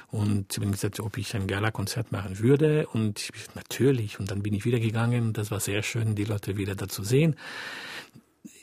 Und 0.07 0.51
sie 0.51 0.61
haben 0.61 0.71
gesagt, 0.71 0.99
ob 1.01 1.17
ich 1.17 1.35
ein 1.35 1.47
Gala-Konzert 1.47 2.11
machen 2.11 2.39
würde. 2.39 2.87
Und 2.87 3.19
ich 3.19 3.31
natürlich. 3.55 4.19
Und 4.19 4.29
dann 4.29 4.43
bin 4.43 4.53
ich 4.53 4.65
wieder 4.65 4.79
gegangen. 4.79 5.31
Das 5.31 5.51
war 5.51 5.61
sehr 5.61 5.83
schön, 5.83 6.15
die 6.15 6.25
Leute 6.25 6.57
wieder 6.57 6.75
da 6.75 6.89
zu 6.89 7.03
sehen 7.03 7.35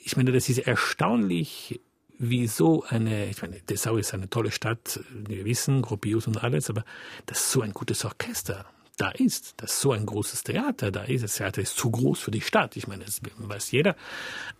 ich 0.09 0.17
meine, 0.17 0.33
das 0.33 0.49
ist 0.49 0.61
erstaunlich, 0.61 1.83
wie 2.19 2.47
so 2.47 2.83
eine, 2.89 3.27
ich 3.27 3.43
meine, 3.43 3.61
Dessau 3.61 3.99
ist 3.99 4.15
eine 4.15 4.31
tolle 4.31 4.51
Stadt, 4.51 5.01
wir 5.13 5.45
wissen, 5.45 5.83
Gropius 5.83 6.27
und 6.27 6.43
alles, 6.43 6.71
aber 6.71 6.83
dass 7.27 7.53
so 7.53 7.61
ein 7.61 7.75
gutes 7.75 8.07
Orchester 8.07 8.65
da 8.97 9.11
ist, 9.11 9.53
dass 9.59 9.83
so 9.83 9.93
ein 9.93 10.07
großes 10.07 10.45
Theater 10.45 10.91
da 10.91 11.03
ist, 11.03 11.25
das 11.25 11.35
Theater 11.35 11.61
ist 11.61 11.77
zu 11.77 11.91
groß 11.91 12.21
für 12.21 12.31
die 12.31 12.41
Stadt, 12.41 12.79
ich 12.79 12.89
meine, 12.89 13.05
das 13.05 13.21
weiß 13.37 13.71
jeder, 13.71 13.97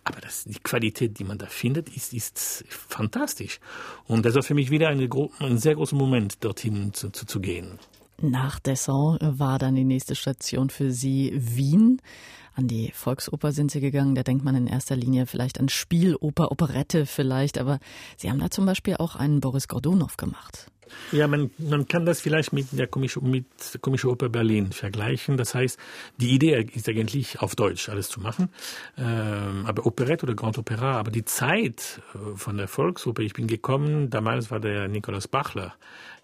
aber 0.03 0.21
das, 0.21 0.43
die 0.43 0.59
Qualität, 0.59 1.17
die 1.17 1.23
man 1.23 1.39
da 1.39 1.47
findet, 1.47 1.89
ist, 1.89 2.13
ist 2.13 2.63
fantastisch. 2.69 3.59
Und 4.05 4.27
das 4.27 4.35
war 4.35 4.43
für 4.43 4.53
mich 4.53 4.69
wieder 4.69 4.89
eine, 4.89 5.09
ein 5.39 5.57
sehr 5.57 5.73
großer 5.73 5.95
Moment, 5.95 6.43
dorthin 6.43 6.93
zu, 6.93 7.09
zu, 7.09 7.25
zu 7.25 7.39
gehen. 7.39 7.79
Nach 8.21 8.59
Dessau 8.59 9.17
war 9.19 9.57
dann 9.57 9.73
die 9.73 9.83
nächste 9.83 10.13
Station 10.13 10.69
für 10.69 10.91
Sie 10.91 11.33
Wien. 11.33 11.99
An 12.59 12.67
die 12.67 12.91
Volksoper 12.91 13.53
sind 13.53 13.71
Sie 13.71 13.79
gegangen. 13.79 14.15
Da 14.15 14.23
denkt 14.23 14.43
man 14.43 14.53
in 14.53 14.67
erster 14.67 14.97
Linie 14.97 15.27
vielleicht 15.27 15.61
an 15.61 15.69
Spieloper, 15.69 16.51
Operette 16.51 17.05
vielleicht. 17.05 17.57
Aber 17.57 17.79
Sie 18.17 18.29
haben 18.29 18.39
da 18.39 18.51
zum 18.51 18.65
Beispiel 18.65 18.97
auch 18.97 19.15
einen 19.15 19.39
Boris 19.39 19.69
Gordonow 19.69 20.17
gemacht. 20.17 20.69
Ja, 21.11 21.27
man, 21.27 21.51
man 21.57 21.87
kann 21.87 22.05
das 22.05 22.21
vielleicht 22.21 22.53
mit 22.53 22.67
der 22.71 22.87
Komische, 22.87 23.21
mit 23.21 23.45
Komische 23.81 24.09
Oper 24.09 24.29
Berlin 24.29 24.71
vergleichen. 24.71 25.37
Das 25.37 25.55
heißt, 25.55 25.79
die 26.17 26.31
Idee 26.31 26.67
ist 26.73 26.87
eigentlich 26.87 27.39
auf 27.39 27.55
Deutsch 27.55 27.89
alles 27.89 28.09
zu 28.09 28.19
machen, 28.19 28.49
ähm, 28.97 29.65
aber 29.65 29.85
Operette 29.85 30.25
oder 30.25 30.35
Grand 30.35 30.57
Opera. 30.57 30.97
Aber 30.99 31.11
die 31.11 31.25
Zeit 31.25 32.01
äh, 32.13 32.35
von 32.35 32.57
der 32.57 32.67
Volksoper, 32.67 33.21
ich 33.21 33.33
bin 33.33 33.47
gekommen, 33.47 34.09
damals 34.09 34.51
war 34.51 34.59
der 34.59 34.87
Nikolaus 34.87 35.27
Bachler 35.27 35.75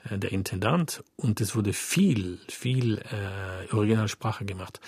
äh, 0.09 0.17
der 0.17 0.31
Intendant 0.31 1.03
und 1.15 1.41
es 1.41 1.55
wurde 1.55 1.73
viel, 1.73 2.39
viel 2.47 2.99
äh, 2.99 3.73
Originalsprache 3.73 4.45
gemacht. 4.45 4.79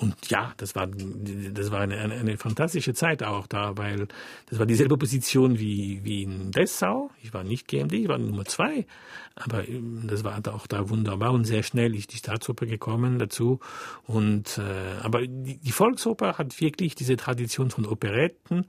Und 0.00 0.30
ja, 0.30 0.54
das 0.56 0.74
war, 0.74 0.86
das 0.86 1.70
war 1.70 1.80
eine, 1.80 1.98
eine, 1.98 2.14
eine 2.14 2.38
fantastische 2.38 2.94
Zeit 2.94 3.22
auch 3.22 3.46
da, 3.46 3.76
weil 3.76 4.08
das 4.46 4.58
war 4.58 4.64
dieselbe 4.64 4.96
Position 4.96 5.58
wie, 5.58 6.00
wie 6.04 6.22
in 6.22 6.50
Dessau. 6.52 7.10
Ich 7.22 7.34
war 7.34 7.44
nicht 7.44 7.68
GMD, 7.68 7.92
ich 7.92 8.08
war 8.08 8.16
Nummer 8.16 8.46
zwei, 8.46 8.86
aber 9.34 9.68
ähm, 9.68 10.06
das 10.06 10.24
war 10.24 10.40
auch 10.52 10.66
da 10.66 10.88
wunderbar 10.90 11.32
und 11.32 11.44
sehr 11.44 11.62
schnell 11.62 11.94
ist 11.94 12.12
die 12.12 12.18
Staatsoper 12.18 12.66
gekommen 12.66 13.18
dazu. 13.18 13.60
Und 14.06 14.58
äh, 14.58 15.02
aber 15.02 15.26
die, 15.26 15.58
die 15.58 15.72
Volksoper 15.72 16.38
hat 16.38 16.60
wirklich 16.60 16.94
diese 16.94 17.16
Tradition 17.16 17.70
von 17.70 17.86
Operetten. 17.86 18.66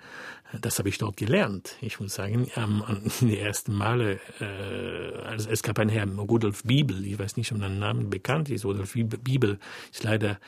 Das 0.59 0.79
habe 0.79 0.89
ich 0.89 0.97
dort 0.97 1.17
gelernt. 1.17 1.77
Ich 1.81 1.99
muss 1.99 2.15
sagen, 2.15 2.49
ähm, 2.55 2.83
die 3.21 3.37
ersten 3.37 3.73
Male, 3.73 4.19
äh, 4.39 5.17
also 5.25 5.49
es 5.49 5.63
gab 5.63 5.79
einen 5.79 5.89
Herrn 5.89 6.19
Rudolf 6.19 6.63
Bibel, 6.63 7.05
ich 7.05 7.17
weiß 7.17 7.37
nicht, 7.37 7.51
ob 7.51 7.59
sein 7.59 7.79
Name 7.79 8.05
bekannt 8.05 8.49
ist. 8.49 8.65
Rudolf 8.65 8.93
Bibel 8.93 9.59
ist 9.91 10.03
leider 10.03 10.39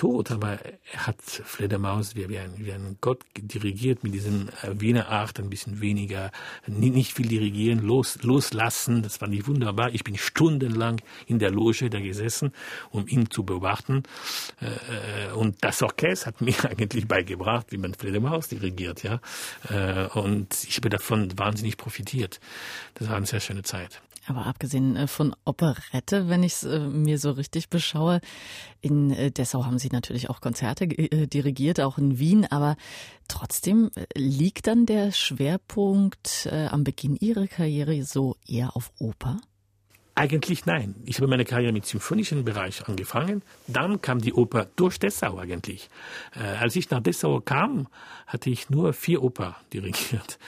tot, 0.00 0.30
aber 0.30 0.58
er 0.92 1.06
hat 1.06 1.20
Fledermaus 1.20 2.16
wie, 2.16 2.26
wie, 2.30 2.38
ein, 2.38 2.54
wie 2.56 2.72
ein 2.72 2.96
Gott 3.02 3.22
dirigiert 3.36 4.02
mit 4.02 4.14
diesem 4.14 4.48
äh, 4.62 4.80
Wiener 4.80 5.08
Art, 5.10 5.38
ein 5.38 5.50
bisschen 5.50 5.82
weniger, 5.82 6.30
nicht 6.66 7.12
viel 7.12 7.28
dirigieren, 7.28 7.80
los, 7.80 8.22
loslassen, 8.22 9.02
das 9.02 9.18
fand 9.18 9.34
ich 9.34 9.46
wunderbar. 9.46 9.92
Ich 9.92 10.02
bin 10.02 10.16
stundenlang 10.16 11.02
in 11.26 11.38
der 11.38 11.50
Loge 11.50 11.90
da 11.90 12.00
gesessen, 12.00 12.52
um 12.90 13.06
ihn 13.08 13.30
zu 13.30 13.44
beobachten. 13.44 14.04
Äh, 14.60 15.34
und 15.34 15.62
das 15.62 15.82
Orchester 15.82 16.28
hat 16.28 16.40
mir 16.40 16.54
eigentlich 16.64 17.06
beigebracht, 17.06 17.66
wie 17.70 17.76
man 17.76 17.92
Fledermaus 17.92 18.48
dirigiert, 18.48 19.02
ja. 19.02 19.20
Äh, 19.68 20.06
und 20.06 20.64
ich 20.64 20.76
habe 20.76 20.90
davon 20.90 21.36
wahnsinnig 21.38 21.76
profitiert. 21.76 22.40
Das 22.94 23.08
war 23.08 23.16
eine 23.16 23.26
sehr 23.26 23.40
schöne 23.40 23.62
Zeit. 23.62 24.00
Aber 24.26 24.46
abgesehen 24.46 24.96
äh, 24.96 25.06
von 25.06 25.34
Operette, 25.44 26.28
wenn 26.28 26.42
ich 26.42 26.52
es 26.52 26.64
äh, 26.64 26.80
mir 26.80 27.18
so 27.18 27.32
richtig 27.32 27.68
beschaue, 27.70 28.20
in 28.80 29.32
Dessau 29.34 29.64
haben 29.64 29.78
Sie 29.78 29.90
natürlich 29.90 30.30
auch 30.30 30.40
Konzerte 30.40 30.88
dirigiert, 30.88 31.80
auch 31.80 31.98
in 31.98 32.18
Wien, 32.18 32.46
aber 32.46 32.76
trotzdem 33.28 33.90
liegt 34.14 34.66
dann 34.68 34.86
der 34.86 35.12
Schwerpunkt 35.12 36.48
am 36.50 36.82
Beginn 36.82 37.14
Ihrer 37.16 37.46
Karriere 37.46 38.02
so 38.04 38.36
eher 38.46 38.74
auf 38.74 38.90
Oper? 38.98 39.36
Eigentlich 40.20 40.66
nein. 40.66 40.96
Ich 41.06 41.16
habe 41.16 41.28
meine 41.28 41.46
Karriere 41.46 41.72
mit 41.72 41.86
symphonischen 41.86 42.44
Bereich 42.44 42.86
angefangen. 42.86 43.40
Dann 43.66 44.02
kam 44.02 44.20
die 44.20 44.34
Oper 44.34 44.66
durch 44.76 44.98
Dessau 44.98 45.38
eigentlich. 45.38 45.88
Äh, 46.36 46.58
als 46.58 46.76
ich 46.76 46.90
nach 46.90 47.00
Dessau 47.00 47.40
kam, 47.40 47.88
hatte 48.26 48.50
ich 48.50 48.68
nur 48.68 48.92
vier 48.92 49.22
Oper 49.22 49.56
dirigiert. 49.72 50.38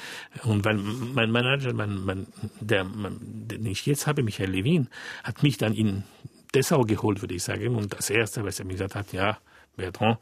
Und 0.42 0.66
weil 0.66 0.74
mein 0.74 1.30
Manager, 1.30 1.72
mein, 1.72 2.04
mein, 2.04 2.26
der, 2.60 2.84
mein, 2.84 3.16
den 3.22 3.64
ich 3.64 3.86
jetzt 3.86 4.06
habe, 4.06 4.22
Michael 4.22 4.50
Levin, 4.50 4.88
hat 5.24 5.42
mich 5.42 5.56
dann 5.56 5.72
in 5.72 6.04
Dessau 6.54 6.82
geholt, 6.82 7.22
würde 7.22 7.34
ich 7.34 7.42
sagen. 7.42 7.74
Und 7.74 7.94
das 7.94 8.10
Erste, 8.10 8.44
was 8.44 8.58
er 8.58 8.66
mir 8.66 8.72
gesagt 8.72 8.94
hat, 8.94 9.14
ja, 9.14 9.38
Bertrand, 9.76 10.18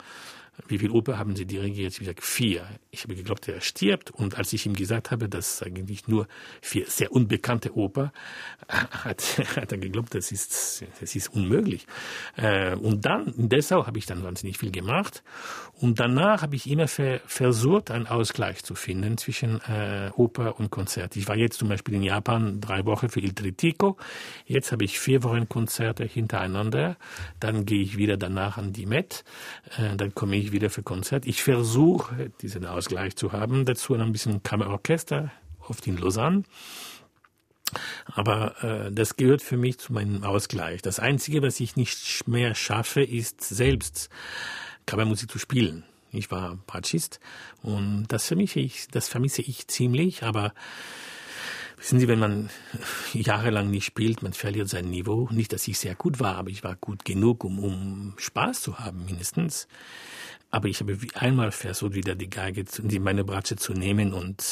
wie 0.69 0.79
viel 0.79 0.91
Oper 0.91 1.19
haben 1.19 1.37
Sie 1.37 1.47
dirigiert? 1.47 1.93
Ich 1.93 1.99
habe 1.99 2.07
gesagt, 2.07 2.25
vier. 2.25 2.67
Ich 2.91 3.05
habe 3.05 3.15
geglaubt, 3.15 3.49
er 3.49 3.61
stirbt. 3.61 4.11
Und 4.11 4.37
als 4.37 4.53
ich 4.53 4.67
ihm 4.67 4.75
gesagt 4.75 5.11
habe, 5.11 5.29
dass 5.29 5.63
eigentlich 5.63 6.09
nur 6.09 6.27
vier 6.61 6.87
sehr 6.87 7.13
unbekannte 7.13 7.77
Oper, 7.77 8.13
hat, 8.69 9.23
hat 9.57 9.73
er 9.73 9.79
geglaubt, 9.79 10.15
das 10.15 10.33
ist, 10.33 10.85
das 11.01 11.15
ist 11.15 11.29
unmöglich. 11.35 11.87
Äh, 12.37 12.75
und 12.77 13.05
dann, 13.05 13.29
in 13.35 13.49
Dessau 13.49 13.87
habe 13.87 13.99
ich 13.99 14.07
dann 14.07 14.23
wahnsinnig 14.23 14.59
viel 14.59 14.71
gemacht. 14.71 15.23
Und 15.81 15.99
danach 15.99 16.43
habe 16.43 16.57
ich 16.57 16.69
immer 16.69 16.89
ver 16.89 17.21
versucht, 17.27 17.91
einen 17.91 18.07
Ausgleich 18.07 18.63
zu 18.63 18.75
finden 18.75 19.17
zwischen 19.17 19.61
äh, 19.63 20.11
Oper 20.15 20.59
und 20.59 20.71
Konzert. 20.71 21.17
Ich 21.17 21.27
war 21.27 21.37
jetzt 21.37 21.59
zum 21.59 21.69
Beispiel 21.69 21.95
in 21.95 22.03
Japan 22.03 22.61
drei 22.61 22.85
Wochen 22.85 23.09
für 23.09 23.21
Il 23.21 23.33
Trittico. 23.33 23.97
Jetzt 24.45 24.73
habe 24.73 24.85
ich 24.85 24.99
vier 24.99 25.23
Wochen 25.23 25.49
Konzerte 25.49 26.05
hintereinander. 26.05 26.97
Dann 27.39 27.65
gehe 27.65 27.83
ich 27.83 27.97
wieder 27.97 28.17
danach 28.17 28.59
an 28.59 28.73
die 28.73 28.87
Met. 28.87 29.25
Äh, 29.79 29.97
dann 29.97 30.15
komme 30.15 30.37
ich 30.37 30.50
wieder 30.53 30.71
für 30.71 30.83
Konzert. 30.83 31.27
Ich 31.27 31.43
versuche, 31.43 32.31
diesen 32.41 32.67
Ausgleich 32.67 33.17
zu 33.17 33.33
haben. 33.33 33.65
Dazu 33.65 33.95
ein 33.95 34.13
bisschen 34.13 34.43
Kammerorchester, 34.43 35.31
oft 35.69 35.87
in 35.87 35.97
Lausanne. 35.97 36.45
Aber 38.07 38.63
äh, 38.65 38.93
das 38.93 39.17
gehört 39.17 39.43
für 39.43 39.57
mich 39.57 39.79
zu 39.79 39.93
meinem 39.93 40.25
Ausgleich. 40.25 40.83
Das 40.83 40.99
Einzige, 40.99 41.43
was 41.43 41.61
ich 41.61 41.77
nicht 41.77 42.27
mehr 42.27 42.55
schaffe, 42.55 43.03
ist 43.03 43.43
selbst 43.43 44.11
Kammermusik 44.87 45.31
zu 45.31 45.39
spielen. 45.39 45.85
Ich 46.13 46.31
war 46.33 46.59
Bratschist 46.67 47.21
und 47.63 48.07
das 48.09 48.27
vermisse 48.27 48.59
ich, 48.59 48.89
das 48.89 49.09
vermisse 49.09 49.43
ich 49.43 49.69
ziemlich, 49.69 50.25
aber 50.25 50.53
Wissen 51.81 51.99
Sie, 51.99 52.09
wenn 52.09 52.19
man 52.19 52.51
jahrelang 53.15 53.71
nicht 53.71 53.87
spielt, 53.87 54.23
man 54.23 54.35
verliert 54.35 54.69
sein 54.69 54.91
Niveau. 54.91 55.29
Nicht, 55.33 55.55
dass 55.55 55.67
ich 55.67 55.79
sehr 55.79 55.95
gut 55.95 56.21
war, 56.21 56.37
aber 56.37 56.51
ich 56.51 56.63
war 56.63 56.77
gut 56.77 57.07
genug, 57.07 57.43
um, 57.43 57.59
um 57.59 58.15
Spaß 58.19 58.61
zu 58.61 58.79
haben, 58.79 59.07
mindestens. 59.07 59.67
Aber 60.51 60.69
ich 60.69 60.81
habe 60.81 60.97
einmal 61.15 61.53
versucht, 61.53 61.95
wieder 61.95 62.15
die 62.15 62.29
Geige, 62.29 62.65
die 62.65 62.99
meine 62.99 63.25
Bratsche 63.25 63.57
zu 63.57 63.73
nehmen 63.73 64.13
und 64.13 64.43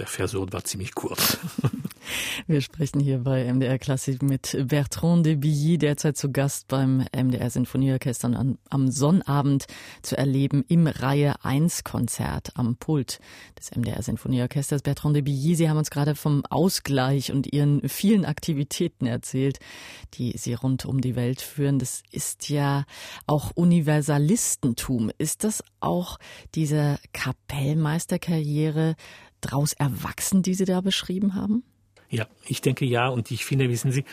der 0.00 0.06
Versuch 0.06 0.46
war 0.50 0.64
ziemlich 0.64 0.94
kurz. 0.94 1.38
Wir 2.46 2.62
sprechen 2.62 3.00
hier 3.00 3.18
bei 3.18 3.44
MDR 3.52 3.78
Klassik 3.78 4.22
mit 4.22 4.56
Bertrand 4.66 5.26
de 5.26 5.36
Billy, 5.36 5.76
derzeit 5.76 6.16
zu 6.16 6.32
Gast 6.32 6.66
beim 6.68 7.04
MDR 7.14 7.50
Sinfonieorchester 7.50 8.28
und 8.28 8.58
am 8.70 8.90
Sonnabend 8.90 9.66
zu 10.02 10.16
erleben 10.16 10.64
im 10.66 10.86
Reihe 10.86 11.34
1 11.44 11.84
Konzert 11.84 12.52
am 12.54 12.76
Pult 12.76 13.20
des 13.58 13.76
MDR 13.76 14.02
Sinfonieorchesters. 14.02 14.82
Bertrand 14.82 15.16
de 15.16 15.22
Billy, 15.22 15.54
Sie 15.54 15.68
haben 15.68 15.76
uns 15.76 15.90
gerade 15.90 16.14
vom 16.14 16.44
Ausgleich 16.46 17.30
und 17.30 17.52
Ihren 17.52 17.86
vielen 17.88 18.24
Aktivitäten 18.24 19.06
erzählt, 19.06 19.58
die 20.14 20.36
Sie 20.36 20.54
rund 20.54 20.86
um 20.86 21.02
die 21.02 21.14
Welt 21.14 21.42
führen. 21.42 21.78
Das 21.78 22.02
ist 22.10 22.48
ja 22.48 22.84
auch 23.26 23.52
Universalistentum. 23.54 25.10
Ist 25.18 25.44
das 25.44 25.62
auch 25.80 26.18
diese 26.54 26.98
Kapellmeisterkarriere 27.12 28.96
daraus 29.40 29.72
erwachsen, 29.72 30.42
die 30.42 30.54
Sie 30.54 30.64
da 30.64 30.80
beschrieben 30.80 31.34
haben? 31.34 31.64
Ja, 32.12 32.26
ich 32.44 32.60
denke 32.60 32.84
ja. 32.84 33.06
Und 33.08 33.30
ich 33.30 33.44
finde, 33.44 33.68
wissen 33.68 33.92
Sie, 33.92 34.04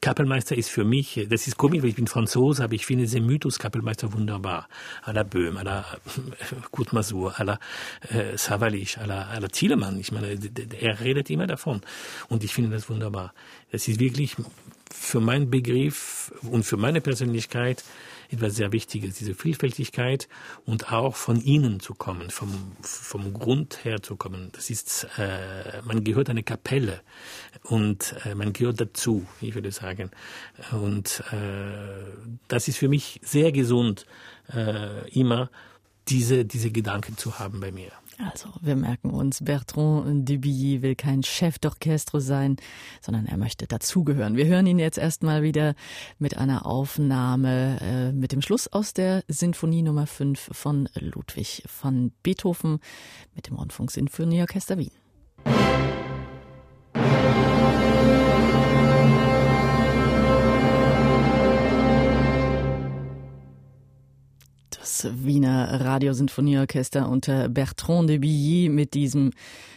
Kapellmeister 0.00 0.56
ist 0.56 0.70
für 0.70 0.84
mich, 0.84 1.24
das 1.30 1.46
ist 1.46 1.56
komisch, 1.56 1.82
weil 1.82 1.90
ich 1.90 1.94
bin 1.94 2.08
Franzose, 2.08 2.64
aber 2.64 2.74
ich 2.74 2.84
finde 2.84 3.06
den 3.06 3.26
Mythos 3.26 3.60
Kapellmeister 3.60 4.12
wunderbar. 4.12 4.68
À 5.04 5.12
la 5.12 5.22
Böhm, 5.22 5.56
à 5.56 5.62
la 5.62 5.84
Kurt 6.72 6.92
Masur, 6.92 7.32
à 7.38 7.44
la 7.44 7.60
äh, 8.10 8.36
Savalich, 8.36 8.98
à 8.98 9.06
la, 9.06 9.28
à 9.30 9.38
la 9.38 9.46
Thielemann. 9.46 10.00
Ich 10.00 10.10
meine, 10.10 10.36
er 10.80 11.00
redet 11.00 11.30
immer 11.30 11.46
davon. 11.46 11.80
Und 12.28 12.42
ich 12.42 12.52
finde 12.52 12.70
das 12.70 12.90
wunderbar. 12.90 13.32
Das 13.70 13.86
ist 13.86 14.00
wirklich 14.00 14.34
für 14.92 15.20
meinen 15.20 15.48
Begriff 15.48 16.32
und 16.50 16.64
für 16.64 16.76
meine 16.76 17.00
Persönlichkeit 17.00 17.84
etwas 18.34 18.56
sehr 18.56 18.72
Wichtiges, 18.72 19.14
diese 19.14 19.34
Vielfältigkeit 19.34 20.28
und 20.66 20.92
auch 20.92 21.16
von 21.16 21.40
innen 21.40 21.80
zu 21.80 21.94
kommen, 21.94 22.30
vom, 22.30 22.72
vom 22.82 23.32
Grund 23.32 23.84
her 23.84 24.02
zu 24.02 24.16
kommen. 24.16 24.50
Das 24.52 24.70
ist, 24.70 25.06
äh, 25.18 25.82
man 25.84 26.04
gehört 26.04 26.30
eine 26.30 26.42
Kapelle 26.42 27.00
und 27.62 28.14
äh, 28.24 28.34
man 28.34 28.52
gehört 28.52 28.80
dazu, 28.80 29.26
ich 29.40 29.54
würde 29.54 29.72
sagen. 29.72 30.10
Und 30.72 31.22
äh, 31.32 32.12
das 32.48 32.68
ist 32.68 32.78
für 32.78 32.88
mich 32.88 33.20
sehr 33.24 33.52
gesund, 33.52 34.06
äh, 34.52 35.08
immer 35.10 35.50
diese, 36.08 36.44
diese 36.44 36.70
Gedanken 36.70 37.16
zu 37.16 37.38
haben 37.38 37.60
bei 37.60 37.72
mir. 37.72 37.90
Also, 38.18 38.48
wir 38.60 38.76
merken 38.76 39.10
uns, 39.10 39.42
Bertrand 39.42 40.28
Dubilly 40.28 40.82
will 40.82 40.94
kein 40.94 41.22
Chef 41.22 41.56
d'Orchestre 41.56 42.20
sein, 42.20 42.56
sondern 43.00 43.26
er 43.26 43.36
möchte 43.36 43.66
dazugehören. 43.66 44.36
Wir 44.36 44.46
hören 44.46 44.66
ihn 44.66 44.78
jetzt 44.78 44.98
erstmal 44.98 45.42
wieder 45.42 45.74
mit 46.18 46.36
einer 46.36 46.66
Aufnahme 46.66 47.78
äh, 47.80 48.12
mit 48.12 48.32
dem 48.32 48.42
Schluss 48.42 48.68
aus 48.68 48.94
der 48.94 49.24
Sinfonie 49.28 49.82
Nummer 49.82 50.06
5 50.06 50.50
von 50.52 50.88
Ludwig 50.94 51.64
von 51.66 52.12
Beethoven 52.22 52.78
mit 53.34 53.48
dem 53.48 53.56
Rundfunksinfonieorchester 53.56 54.78
Wien. 54.78 55.03
Wiener 65.02 65.80
Radiosinfonieorchester 65.80 67.08
unter 67.08 67.48
Bertrand 67.48 68.08
de 68.08 68.18
Billy 68.18 68.68
mit 68.68 68.94
diesem 68.94 69.32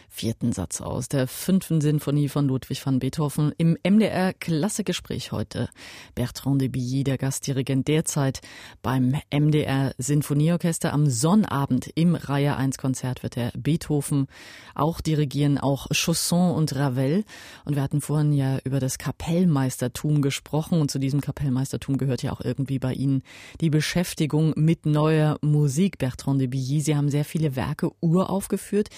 vierten 0.08 0.52
Satz 0.52 0.80
aus 0.80 1.08
der 1.08 1.28
fünften 1.28 1.80
Sinfonie 1.80 2.28
von 2.28 2.48
Ludwig 2.48 2.84
van 2.84 2.98
Beethoven 2.98 3.52
im 3.56 3.76
MDR 3.82 4.32
Klassegespräch 4.32 5.32
heute. 5.32 5.68
Bertrand 6.14 6.60
de 6.60 6.68
Billy, 6.68 7.04
der 7.04 7.18
Gastdirigent 7.18 7.86
derzeit 7.86 8.40
beim 8.82 9.14
MDR 9.32 9.94
Sinfonieorchester 9.98 10.92
am 10.92 11.08
Sonnabend 11.08 11.90
im 11.94 12.14
Reihe 12.14 12.56
1 12.56 12.78
Konzert 12.78 13.22
wird 13.22 13.36
er 13.36 13.52
Beethoven 13.56 14.26
auch 14.74 15.00
dirigieren, 15.00 15.58
auch 15.58 15.86
Chausson 15.92 16.54
und 16.54 16.74
Ravel. 16.74 17.24
Und 17.64 17.76
wir 17.76 17.82
hatten 17.82 18.00
vorhin 18.00 18.32
ja 18.32 18.58
über 18.64 18.80
das 18.80 18.98
Kapellmeistertum 18.98 20.22
gesprochen 20.22 20.80
und 20.80 20.90
zu 20.90 20.98
diesem 20.98 21.20
Kapellmeistertum 21.20 21.98
gehört 21.98 22.22
ja 22.22 22.32
auch 22.32 22.40
irgendwie 22.40 22.78
bei 22.78 22.94
Ihnen 22.94 23.22
die 23.60 23.70
Beschäftigung 23.70 24.54
mit 24.56 24.86
neuer 24.86 25.38
Musik. 25.42 25.98
Bertrand 25.98 26.40
de 26.40 26.48
Billy, 26.48 26.80
Sie 26.80 26.96
haben 26.96 27.10
sehr 27.10 27.24
viele 27.24 27.56
Werke 27.56 27.90
uraufgeführt. 28.00 28.88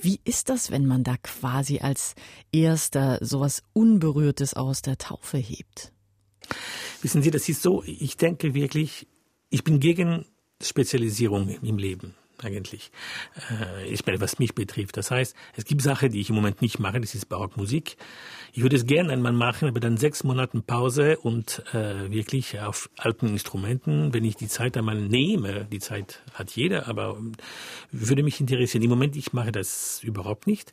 Wie 0.00 0.20
ist 0.24 0.48
das 0.48 0.53
das, 0.54 0.70
wenn 0.70 0.86
man 0.86 1.02
da 1.02 1.16
quasi 1.16 1.80
als 1.80 2.14
Erster 2.52 3.18
sowas 3.20 3.62
Unberührtes 3.72 4.54
aus 4.54 4.82
der 4.82 4.96
Taufe 4.98 5.36
hebt? 5.36 5.92
Wissen 7.02 7.22
Sie, 7.22 7.30
das 7.30 7.48
ist 7.48 7.62
so, 7.62 7.82
ich 7.84 8.16
denke 8.16 8.54
wirklich, 8.54 9.08
ich 9.50 9.64
bin 9.64 9.80
gegen 9.80 10.26
Spezialisierung 10.62 11.48
im 11.48 11.78
Leben 11.78 12.14
eigentlich. 12.42 12.90
Äh, 13.50 13.88
ich 13.88 14.04
meine, 14.06 14.20
was 14.20 14.38
mich 14.38 14.54
betrifft. 14.54 14.96
Das 14.96 15.10
heißt, 15.10 15.34
es 15.56 15.64
gibt 15.64 15.82
Sachen, 15.82 16.10
die 16.10 16.20
ich 16.20 16.30
im 16.30 16.34
Moment 16.34 16.62
nicht 16.62 16.78
mache, 16.78 17.00
das 17.00 17.14
ist 17.14 17.28
Barockmusik. 17.28 17.96
Ich 18.52 18.62
würde 18.62 18.76
es 18.76 18.86
gerne 18.86 19.12
einmal 19.12 19.32
machen, 19.32 19.68
aber 19.68 19.80
dann 19.80 19.96
sechs 19.96 20.24
Monaten 20.24 20.62
Pause 20.62 21.18
und 21.18 21.62
äh, 21.74 22.10
wirklich 22.10 22.60
auf 22.60 22.88
alten 22.96 23.28
Instrumenten, 23.28 24.14
wenn 24.14 24.24
ich 24.24 24.36
die 24.36 24.48
Zeit 24.48 24.76
einmal 24.76 25.00
nehme, 25.00 25.64
die 25.64 25.80
Zeit 25.80 26.22
hat 26.34 26.52
jeder, 26.52 26.88
aber 26.88 27.18
würde 27.90 28.22
mich 28.22 28.40
interessieren. 28.40 28.82
Im 28.82 28.90
Moment, 28.90 29.16
ich 29.16 29.32
mache 29.32 29.52
das 29.52 30.02
überhaupt 30.02 30.46
nicht. 30.46 30.72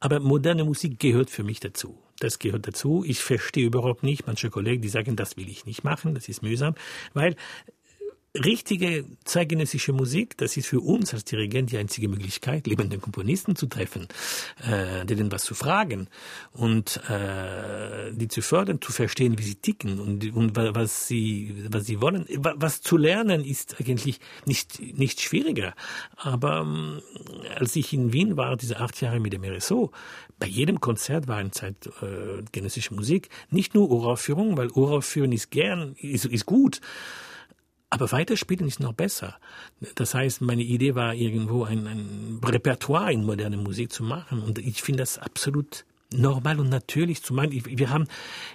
Aber 0.00 0.20
moderne 0.20 0.64
Musik 0.64 0.98
gehört 0.98 1.30
für 1.30 1.42
mich 1.42 1.60
dazu. 1.60 1.98
Das 2.18 2.38
gehört 2.38 2.66
dazu. 2.66 3.04
Ich 3.06 3.20
verstehe 3.20 3.66
überhaupt 3.66 4.02
nicht 4.02 4.26
manche 4.26 4.48
Kollegen, 4.48 4.82
die 4.82 4.88
sagen, 4.88 5.16
das 5.16 5.36
will 5.36 5.48
ich 5.48 5.66
nicht 5.66 5.84
machen, 5.84 6.14
das 6.14 6.28
ist 6.28 6.42
mühsam, 6.42 6.74
weil 7.12 7.36
richtige 8.44 9.04
zeitgenössische 9.24 9.92
Musik, 9.92 10.36
das 10.36 10.56
ist 10.56 10.66
für 10.66 10.80
uns 10.80 11.12
als 11.14 11.24
Dirigent 11.24 11.72
die 11.72 11.78
einzige 11.78 12.08
Möglichkeit, 12.08 12.66
lebenden 12.66 13.00
Komponisten 13.00 13.56
zu 13.56 13.66
treffen, 13.66 14.08
äh, 14.62 15.04
denen 15.04 15.30
was 15.32 15.44
zu 15.44 15.54
fragen 15.54 16.08
und 16.52 17.00
äh, 17.08 18.12
die 18.12 18.28
zu 18.28 18.42
fördern, 18.42 18.80
zu 18.80 18.92
verstehen, 18.92 19.38
wie 19.38 19.42
sie 19.42 19.56
ticken 19.56 20.00
und, 20.00 20.32
und 20.34 20.56
was 20.56 21.08
sie 21.08 21.66
was 21.70 21.86
sie 21.86 22.00
wollen. 22.00 22.26
Was 22.38 22.80
zu 22.80 22.96
lernen 22.96 23.44
ist 23.44 23.80
eigentlich 23.80 24.20
nicht 24.44 24.80
nicht 24.80 25.20
schwieriger. 25.20 25.74
Aber 26.16 26.60
ähm, 26.60 27.00
als 27.54 27.76
ich 27.76 27.92
in 27.92 28.12
Wien 28.12 28.36
war, 28.36 28.56
diese 28.56 28.80
acht 28.80 29.00
Jahre 29.00 29.20
mit 29.20 29.32
dem 29.32 29.44
RSO, 29.44 29.92
bei 30.38 30.46
jedem 30.46 30.80
Konzert 30.80 31.28
war 31.28 31.36
eine 31.36 31.50
zeitgenössische 31.50 32.92
äh, 32.92 32.96
Musik, 32.96 33.30
nicht 33.50 33.74
nur 33.74 33.90
Uraufführung, 33.90 34.56
weil 34.56 34.70
Uraufführung 34.70 35.32
ist 35.32 35.50
gern 35.50 35.94
ist, 35.98 36.26
ist 36.26 36.46
gut. 36.46 36.80
Aber 37.88 38.10
weiterspielen 38.10 38.66
ist 38.66 38.80
noch 38.80 38.92
besser. 38.92 39.38
Das 39.94 40.14
heißt, 40.14 40.40
meine 40.40 40.62
Idee 40.62 40.94
war 40.94 41.14
irgendwo 41.14 41.64
ein, 41.64 41.86
ein 41.86 42.40
Repertoire 42.44 43.12
in 43.12 43.24
moderne 43.24 43.56
Musik 43.56 43.92
zu 43.92 44.02
machen. 44.02 44.42
Und 44.42 44.58
ich 44.58 44.82
finde 44.82 45.02
das 45.02 45.18
absolut 45.18 45.84
normal 46.12 46.60
und 46.60 46.68
natürlich 46.68 47.22
zu 47.22 47.34
meinen. 47.34 47.52
Wir 47.52 47.90
haben 47.90 48.06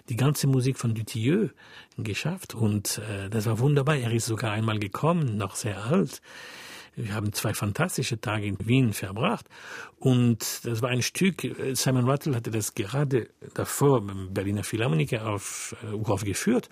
die 0.10 0.16
ganze 0.16 0.48
Musik 0.48 0.78
von 0.78 0.94
Dutilleux 0.94 1.52
geschafft 1.98 2.56
und 2.56 3.00
äh, 3.10 3.30
das 3.30 3.46
war 3.46 3.60
wunderbar. 3.60 3.98
Er 3.98 4.12
ist 4.12 4.26
sogar 4.26 4.52
einmal 4.52 4.80
gekommen, 4.80 5.38
noch 5.38 5.56
sehr 5.56 5.84
alt. 5.86 6.22
Wir 6.96 7.14
haben 7.14 7.32
zwei 7.32 7.54
fantastische 7.54 8.20
Tage 8.20 8.46
in 8.46 8.58
Wien 8.68 8.94
verbracht 8.94 9.48
und 9.98 10.66
das 10.66 10.82
war 10.82 10.90
ein 10.90 11.02
Stück, 11.02 11.44
äh, 11.44 11.74
Simon 11.74 12.10
Rattle 12.10 12.36
hatte 12.36 12.52
das 12.52 12.74
gerade 12.74 13.30
davor 13.54 14.06
beim 14.06 14.34
Berliner 14.34 14.64
Philharmoniker 14.64 15.28
auf, 15.28 15.76
äh, 15.84 15.96
aufgeführt 15.96 16.70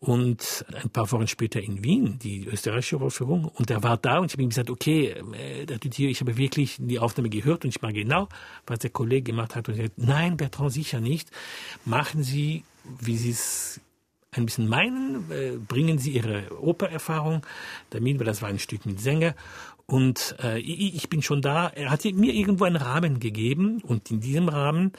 und 0.00 0.64
ein 0.74 0.90
paar 0.90 1.10
Wochen 1.12 1.26
später 1.26 1.62
in 1.62 1.82
Wien, 1.82 2.18
die 2.18 2.46
österreichische 2.46 3.00
Aufführung. 3.00 3.46
Und 3.46 3.70
er 3.70 3.82
war 3.82 3.96
da 3.96 4.18
und 4.18 4.26
ich 4.26 4.32
habe 4.32 4.42
ihm 4.42 4.50
gesagt, 4.50 4.70
okay, 4.70 5.14
äh, 5.34 5.66
ich 5.96 6.20
habe 6.20 6.36
wirklich 6.36 6.76
die 6.78 6.98
Aufnahme 6.98 7.30
gehört 7.30 7.64
und 7.64 7.70
ich 7.70 7.80
mag 7.80 7.94
genau, 7.94 8.28
was 8.66 8.80
der 8.80 8.90
Kollege 8.90 9.32
gemacht 9.32 9.56
hat. 9.56 9.68
Und 9.68 9.76
er 9.76 9.84
hat 9.84 9.96
gesagt, 9.96 10.08
nein, 10.08 10.36
Bertrand, 10.36 10.72
sicher 10.72 11.00
nicht. 11.00 11.30
Machen 11.84 12.22
Sie, 12.22 12.64
wie 13.00 13.16
Sie 13.16 13.30
es 13.30 13.80
ein 14.32 14.46
bisschen 14.46 14.68
meinen, 14.68 15.30
äh, 15.30 15.56
bringen 15.56 15.98
Sie 15.98 16.10
Ihre 16.10 16.60
Opererfahrung 16.60 17.46
damit, 17.90 18.18
weil 18.18 18.26
das 18.26 18.42
war 18.42 18.48
ein 18.48 18.58
Stück 18.58 18.84
mit 18.84 19.00
Sänger. 19.00 19.34
Und 19.86 20.36
äh, 20.42 20.58
ich 20.60 21.10
bin 21.10 21.20
schon 21.20 21.42
da. 21.42 21.68
Er 21.68 21.90
hat 21.90 22.04
mir 22.04 22.32
irgendwo 22.32 22.64
einen 22.64 22.76
Rahmen 22.76 23.20
gegeben 23.20 23.82
und 23.82 24.10
in 24.10 24.20
diesem 24.20 24.48
Rahmen 24.48 24.92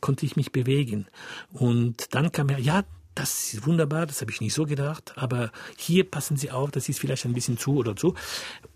konnte 0.00 0.26
ich 0.26 0.36
mich 0.36 0.52
bewegen. 0.52 1.06
Und 1.52 2.14
dann 2.14 2.32
kam 2.32 2.50
er, 2.50 2.58
ja, 2.58 2.84
das 3.16 3.54
ist 3.54 3.66
wunderbar, 3.66 4.06
das 4.06 4.20
habe 4.20 4.30
ich 4.30 4.40
nicht 4.42 4.52
so 4.52 4.66
gedacht, 4.66 5.14
aber 5.16 5.50
hier 5.76 6.04
passen 6.04 6.36
Sie 6.36 6.50
auf, 6.50 6.70
das 6.70 6.88
ist 6.88 7.00
vielleicht 7.00 7.24
ein 7.24 7.32
bisschen 7.32 7.56
zu 7.56 7.76
oder 7.76 7.96
zu. 7.96 8.14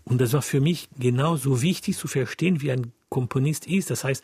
Und 0.03 0.19
das 0.19 0.33
war 0.33 0.41
für 0.41 0.59
mich 0.59 0.89
genauso 0.97 1.61
wichtig 1.61 1.95
zu 1.95 2.07
verstehen, 2.07 2.59
wie 2.59 2.71
ein 2.71 2.91
Komponist 3.09 3.67
ist. 3.67 3.91
Das 3.91 4.03
heißt, 4.03 4.23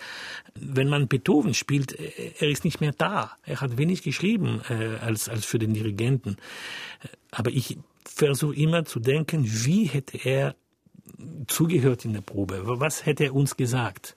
wenn 0.55 0.89
man 0.89 1.07
Beethoven 1.07 1.53
spielt, 1.53 1.97
äh, 1.99 2.33
er 2.39 2.49
ist 2.49 2.65
nicht 2.65 2.81
mehr 2.81 2.93
da. 2.93 3.37
Er 3.43 3.61
hat 3.61 3.77
wenig 3.77 4.01
geschrieben 4.01 4.61
äh, 4.69 4.97
als, 5.01 5.29
als 5.29 5.45
für 5.45 5.59
den 5.59 5.73
Dirigenten. 5.73 6.37
Aber 7.29 7.51
ich 7.51 7.77
versuche 8.03 8.55
immer 8.55 8.85
zu 8.85 8.99
denken, 8.99 9.43
wie 9.45 9.85
hätte 9.85 10.17
er 10.17 10.55
zugehört 11.47 12.05
in 12.05 12.13
der 12.13 12.21
Probe? 12.21 12.63
Was 12.65 13.05
hätte 13.05 13.25
er 13.25 13.35
uns 13.35 13.55
gesagt? 13.55 14.16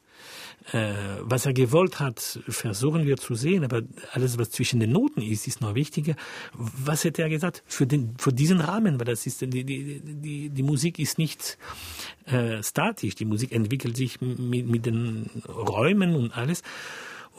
Äh, 0.72 0.92
was 1.22 1.46
er 1.46 1.52
gewollt 1.54 2.00
hat, 2.00 2.38
versuchen 2.48 3.06
wir 3.06 3.16
zu 3.16 3.34
sehen, 3.34 3.64
aber 3.64 3.82
alles, 4.12 4.38
was 4.38 4.50
zwischen 4.50 4.78
den 4.78 4.92
Noten 4.92 5.22
ist, 5.22 5.48
ist 5.48 5.60
noch 5.60 5.74
wichtiger. 5.74 6.14
Was 6.52 7.04
hätte 7.04 7.22
er 7.22 7.30
gesagt 7.30 7.62
für, 7.66 7.86
den, 7.86 8.14
für 8.18 8.32
diesen 8.32 8.60
Rahmen? 8.60 9.00
Weil 9.00 9.06
das 9.06 9.26
ist, 9.26 9.40
die, 9.40 9.64
die, 9.64 10.00
die, 10.04 10.50
die 10.50 10.62
Musik 10.62 10.98
ist 10.98 11.18
nicht 11.18 11.58
äh, 12.26 12.62
statisch, 12.62 13.14
die 13.14 13.24
Musik 13.24 13.52
entwickelt 13.52 13.96
sich 13.96 14.20
mit, 14.20 14.66
mit 14.66 14.86
den 14.86 15.30
Räumen 15.48 16.14
und 16.14 16.36
alles. 16.36 16.62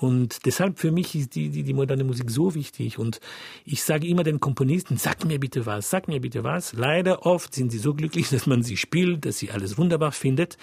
Und 0.01 0.47
deshalb 0.47 0.79
für 0.79 0.91
mich 0.91 1.15
ist 1.15 1.35
die, 1.35 1.49
die, 1.49 1.61
die 1.61 1.73
moderne 1.73 2.03
Musik 2.03 2.31
so 2.31 2.55
wichtig. 2.55 2.97
Und 2.97 3.19
ich 3.65 3.83
sage 3.83 4.07
immer 4.07 4.23
den 4.23 4.39
Komponisten, 4.39 4.97
sag 4.97 5.23
mir 5.25 5.39
bitte 5.39 5.67
was, 5.67 5.91
sag 5.91 6.07
mir 6.07 6.19
bitte 6.19 6.43
was. 6.43 6.73
Leider 6.73 7.27
oft 7.27 7.53
sind 7.53 7.71
sie 7.71 7.77
so 7.77 7.93
glücklich, 7.93 8.29
dass 8.31 8.47
man 8.47 8.63
sie 8.63 8.77
spielt, 8.77 9.25
dass 9.25 9.37
sie 9.37 9.51
alles 9.51 9.77
wunderbar 9.77 10.11
findet. 10.11 10.57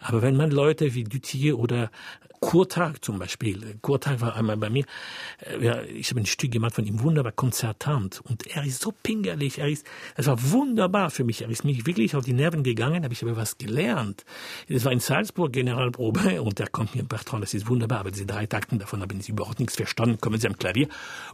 Aber 0.00 0.22
wenn 0.22 0.36
man 0.36 0.52
Leute 0.52 0.94
wie 0.94 1.02
Duthier 1.02 1.58
oder 1.58 1.90
Kurtag 2.40 3.04
zum 3.04 3.18
Beispiel. 3.18 3.78
Kurtag 3.82 4.20
war 4.20 4.36
einmal 4.36 4.56
bei 4.56 4.70
mir. 4.70 4.84
Äh, 5.40 5.64
ja, 5.64 5.82
ich 5.82 6.10
habe 6.10 6.20
ein 6.20 6.26
Stück 6.26 6.50
gemacht 6.50 6.74
von 6.74 6.84
ihm, 6.84 7.02
wunderbar 7.02 7.32
konzertant. 7.32 8.20
Und 8.24 8.46
er 8.46 8.64
ist 8.64 8.80
so 8.82 8.92
pingerlich. 9.02 9.58
Er 9.58 9.68
ist, 9.68 9.86
es 10.16 10.26
war 10.26 10.50
wunderbar 10.50 11.10
für 11.10 11.24
mich. 11.24 11.42
Er 11.42 11.50
ist 11.50 11.64
mich 11.64 11.86
wirklich 11.86 12.14
auf 12.16 12.24
die 12.24 12.32
Nerven 12.32 12.62
gegangen, 12.62 13.04
habe 13.04 13.12
ich 13.12 13.22
aber 13.22 13.36
was 13.36 13.58
gelernt. 13.58 14.24
Es 14.68 14.84
war 14.84 14.92
in 14.92 15.00
Salzburg 15.00 15.52
Generalprobe 15.52 16.42
und 16.42 16.60
er 16.60 16.68
kommt 16.68 16.94
mir, 16.94 17.02
Bertrand, 17.02 17.42
das 17.42 17.54
ist 17.54 17.68
wunderbar, 17.68 18.00
aber 18.00 18.10
diese 18.10 18.26
drei 18.26 18.46
Takten 18.46 18.78
davon 18.78 19.02
haben 19.02 19.20
Sie 19.20 19.32
überhaupt 19.32 19.60
nichts 19.60 19.76
verstanden. 19.76 20.20
Kommen 20.20 20.40
Sie 20.40 20.46
am 20.46 20.56
Klavier. 20.56 20.88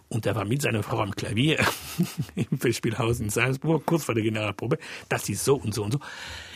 Und 0.08 0.26
er 0.26 0.34
war 0.34 0.44
mit 0.44 0.62
seiner 0.62 0.82
Frau 0.82 1.00
am 1.00 1.14
Klavier 1.14 1.58
im 2.34 2.58
Festspielhaus 2.58 3.20
in 3.20 3.30
Salzburg, 3.30 3.84
kurz 3.86 4.04
vor 4.04 4.14
der 4.14 4.24
Generalprobe. 4.24 4.78
Das 5.08 5.28
ist 5.28 5.44
so 5.44 5.56
und 5.56 5.74
so 5.74 5.84
und 5.84 5.92
so. 5.92 6.00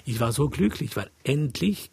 Ich 0.04 0.20
war 0.20 0.32
so 0.32 0.48
glücklich, 0.48 0.96
weil 0.96 1.10
endlich 1.24 1.90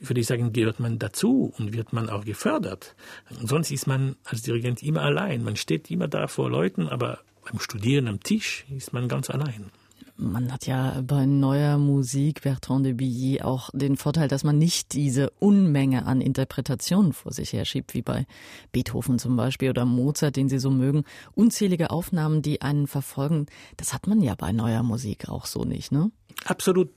würde 0.00 0.20
ich 0.20 0.26
sagen, 0.26 0.52
gehört 0.52 0.80
man 0.80 0.98
dazu 0.98 1.52
und 1.58 1.72
wird 1.72 1.92
man 1.92 2.08
auch 2.10 2.24
gefördert. 2.24 2.94
Und 3.40 3.48
sonst 3.48 3.70
ist 3.70 3.86
man 3.86 4.16
als 4.24 4.42
Dirigent 4.42 4.82
immer 4.82 5.02
allein. 5.02 5.42
Man 5.42 5.56
steht 5.56 5.90
immer 5.90 6.08
da 6.08 6.26
vor 6.26 6.50
Leuten, 6.50 6.88
aber 6.88 7.20
beim 7.44 7.60
Studieren 7.60 8.08
am 8.08 8.20
Tisch 8.20 8.64
ist 8.70 8.92
man 8.92 9.08
ganz 9.08 9.30
allein. 9.30 9.70
Man 10.18 10.50
hat 10.50 10.66
ja 10.66 11.02
bei 11.02 11.26
neuer 11.26 11.76
Musik, 11.76 12.40
Bertrand 12.40 12.86
de 12.86 12.94
Billy, 12.94 13.42
auch 13.42 13.68
den 13.74 13.98
Vorteil, 13.98 14.28
dass 14.28 14.44
man 14.44 14.56
nicht 14.56 14.94
diese 14.94 15.28
Unmenge 15.38 16.06
an 16.06 16.22
Interpretationen 16.22 17.12
vor 17.12 17.32
sich 17.32 17.52
herschiebt, 17.52 17.92
wie 17.92 18.00
bei 18.00 18.26
Beethoven 18.72 19.18
zum 19.18 19.36
Beispiel 19.36 19.68
oder 19.68 19.84
Mozart, 19.84 20.36
den 20.36 20.48
Sie 20.48 20.58
so 20.58 20.70
mögen. 20.70 21.04
Unzählige 21.34 21.90
Aufnahmen, 21.90 22.40
die 22.40 22.62
einen 22.62 22.86
verfolgen. 22.86 23.46
Das 23.76 23.92
hat 23.92 24.06
man 24.06 24.22
ja 24.22 24.34
bei 24.34 24.52
neuer 24.52 24.82
Musik 24.82 25.28
auch 25.28 25.44
so 25.44 25.64
nicht, 25.64 25.92
ne? 25.92 26.10
Absolut. 26.46 26.88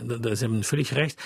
Da 0.00 0.34
Sie 0.34 0.44
haben 0.46 0.62
völlig 0.62 0.94
recht. 0.94 1.18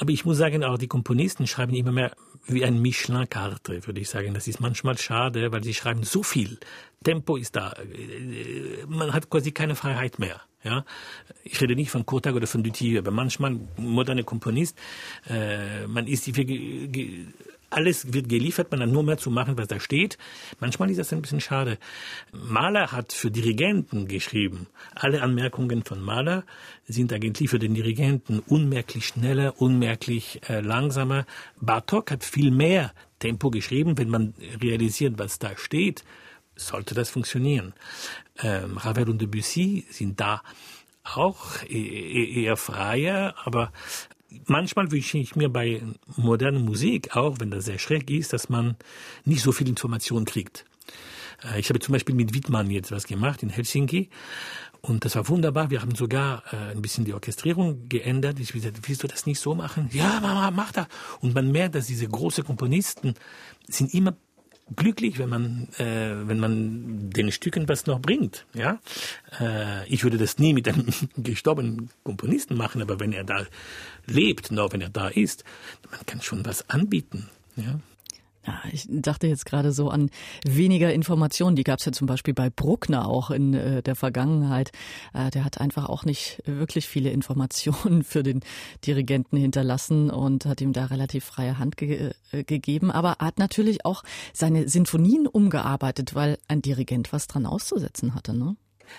Aber 0.00 0.12
ich 0.12 0.24
muss 0.24 0.38
sagen, 0.38 0.62
auch 0.62 0.78
die 0.78 0.86
Komponisten 0.86 1.48
schreiben 1.48 1.74
immer 1.74 1.90
mehr 1.90 2.12
wie 2.46 2.64
ein 2.64 2.80
Michelin-Karte, 2.80 3.84
würde 3.86 4.00
ich 4.00 4.08
sagen. 4.08 4.32
Das 4.32 4.46
ist 4.46 4.60
manchmal 4.60 4.96
schade, 4.96 5.50
weil 5.50 5.64
sie 5.64 5.74
schreiben 5.74 6.04
so 6.04 6.22
viel. 6.22 6.58
Tempo 7.02 7.36
ist 7.36 7.56
da. 7.56 7.74
Man 8.86 9.12
hat 9.12 9.28
quasi 9.28 9.50
keine 9.50 9.74
Freiheit 9.74 10.20
mehr. 10.20 10.40
Ja, 10.62 10.84
ich 11.44 11.60
rede 11.60 11.76
nicht 11.76 11.90
von 11.90 12.04
Kotag 12.06 12.34
oder 12.34 12.46
von 12.46 12.62
Duthier, 12.62 13.00
aber 13.00 13.12
manchmal 13.12 13.58
moderne 13.76 14.24
Komponist, 14.24 14.76
äh, 15.28 15.86
man 15.86 16.08
ist 16.08 16.26
die, 16.26 17.28
alles 17.70 18.12
wird 18.12 18.28
geliefert, 18.28 18.70
man 18.70 18.80
hat 18.80 18.88
nur 18.88 19.02
mehr 19.02 19.18
zu 19.18 19.30
machen, 19.30 19.58
was 19.58 19.68
da 19.68 19.80
steht. 19.80 20.18
Manchmal 20.60 20.90
ist 20.90 20.98
das 20.98 21.12
ein 21.12 21.22
bisschen 21.22 21.40
schade. 21.40 21.78
Mahler 22.32 22.92
hat 22.92 23.12
für 23.12 23.30
Dirigenten 23.30 24.08
geschrieben. 24.08 24.66
Alle 24.94 25.22
Anmerkungen 25.22 25.84
von 25.84 26.00
Mahler 26.00 26.44
sind 26.86 27.12
eigentlich 27.12 27.50
für 27.50 27.58
den 27.58 27.74
Dirigenten 27.74 28.38
unmerklich 28.40 29.06
schneller, 29.06 29.60
unmerklich 29.60 30.40
äh, 30.48 30.60
langsamer. 30.60 31.26
Bartok 31.60 32.10
hat 32.10 32.24
viel 32.24 32.50
mehr 32.50 32.92
Tempo 33.18 33.50
geschrieben, 33.50 33.98
wenn 33.98 34.08
man 34.08 34.34
realisiert, 34.62 35.18
was 35.18 35.38
da 35.38 35.56
steht 35.56 36.04
sollte 36.58 36.94
das 36.94 37.10
funktionieren. 37.10 37.72
Ähm, 38.40 38.76
Ravel 38.76 39.08
und 39.08 39.22
Debussy 39.22 39.86
sind 39.90 40.20
da 40.20 40.42
auch 41.04 41.62
e-, 41.64 41.76
e-, 41.76 42.42
eher 42.42 42.56
freier, 42.56 43.34
aber 43.44 43.72
manchmal 44.46 44.90
wünsche 44.90 45.18
ich 45.18 45.36
mir 45.36 45.48
bei 45.48 45.82
moderner 46.16 46.60
Musik, 46.60 47.16
auch 47.16 47.40
wenn 47.40 47.50
das 47.50 47.66
sehr 47.66 47.78
schräg 47.78 48.10
ist, 48.10 48.32
dass 48.32 48.48
man 48.48 48.76
nicht 49.24 49.42
so 49.42 49.52
viel 49.52 49.68
Information 49.68 50.24
kriegt. 50.24 50.64
Äh, 51.44 51.60
ich 51.60 51.68
habe 51.68 51.80
zum 51.80 51.92
Beispiel 51.92 52.14
mit 52.14 52.34
Wittmann 52.34 52.70
jetzt 52.70 52.92
was 52.92 53.06
gemacht 53.06 53.42
in 53.42 53.50
Helsinki 53.50 54.10
und 54.80 55.04
das 55.04 55.16
war 55.16 55.28
wunderbar. 55.28 55.70
Wir 55.70 55.82
haben 55.82 55.94
sogar 55.94 56.42
äh, 56.52 56.72
ein 56.72 56.82
bisschen 56.82 57.04
die 57.04 57.14
Orchestrierung 57.14 57.88
geändert. 57.88 58.38
Ich 58.38 58.52
gesagt, 58.52 58.88
willst 58.88 59.02
du 59.02 59.08
das 59.08 59.26
nicht 59.26 59.40
so 59.40 59.54
machen? 59.54 59.90
Ja, 59.92 60.20
Mama, 60.20 60.50
mach 60.50 60.72
das. 60.72 60.86
Und 61.20 61.34
man 61.34 61.50
merkt, 61.50 61.74
dass 61.74 61.86
diese 61.86 62.06
großen 62.06 62.44
Komponisten 62.44 63.14
sind 63.66 63.92
immer 63.92 64.16
glücklich, 64.76 65.18
wenn 65.18 65.28
man, 65.28 65.68
äh, 65.78 66.28
wenn 66.28 66.38
man 66.38 67.10
den 67.10 67.32
Stücken 67.32 67.68
was 67.68 67.86
noch 67.86 68.00
bringt. 68.00 68.46
Ja, 68.54 68.78
äh, 69.40 69.86
ich 69.88 70.04
würde 70.04 70.18
das 70.18 70.38
nie 70.38 70.52
mit 70.52 70.68
einem 70.68 70.86
gestorbenen 71.16 71.90
Komponisten 72.04 72.56
machen, 72.56 72.82
aber 72.82 73.00
wenn 73.00 73.12
er 73.12 73.24
da 73.24 73.46
lebt, 74.06 74.50
noch 74.50 74.72
wenn 74.72 74.80
er 74.80 74.90
da 74.90 75.08
ist, 75.08 75.44
man 75.90 76.04
kann 76.06 76.22
schon 76.22 76.44
was 76.44 76.68
anbieten. 76.68 77.28
Ja. 77.56 77.80
Ja, 78.48 78.62
ich 78.72 78.86
dachte 78.88 79.26
jetzt 79.26 79.44
gerade 79.44 79.72
so 79.72 79.90
an 79.90 80.08
weniger 80.42 80.90
Informationen. 80.94 81.54
Die 81.54 81.64
gab 81.64 81.80
es 81.80 81.84
ja 81.84 81.92
zum 81.92 82.06
Beispiel 82.06 82.32
bei 82.32 82.48
Bruckner 82.48 83.06
auch 83.06 83.30
in 83.30 83.52
äh, 83.52 83.82
der 83.82 83.94
Vergangenheit. 83.94 84.72
Äh, 85.12 85.30
der 85.30 85.44
hat 85.44 85.60
einfach 85.60 85.86
auch 85.90 86.06
nicht 86.06 86.42
wirklich 86.46 86.88
viele 86.88 87.10
Informationen 87.10 88.04
für 88.04 88.22
den 88.22 88.40
Dirigenten 88.86 89.36
hinterlassen 89.36 90.08
und 90.08 90.46
hat 90.46 90.62
ihm 90.62 90.72
da 90.72 90.86
relativ 90.86 91.26
freie 91.26 91.58
Hand 91.58 91.76
ge 91.76 92.12
äh, 92.32 92.42
gegeben. 92.42 92.90
Aber 92.90 93.16
hat 93.18 93.38
natürlich 93.38 93.84
auch 93.84 94.02
seine 94.32 94.66
Sinfonien 94.66 95.26
umgearbeitet, 95.26 96.14
weil 96.14 96.38
ein 96.48 96.62
Dirigent 96.62 97.12
was 97.12 97.26
dran 97.26 97.44
auszusetzen 97.44 98.14
hatte. 98.14 98.32
Ne? 98.32 98.56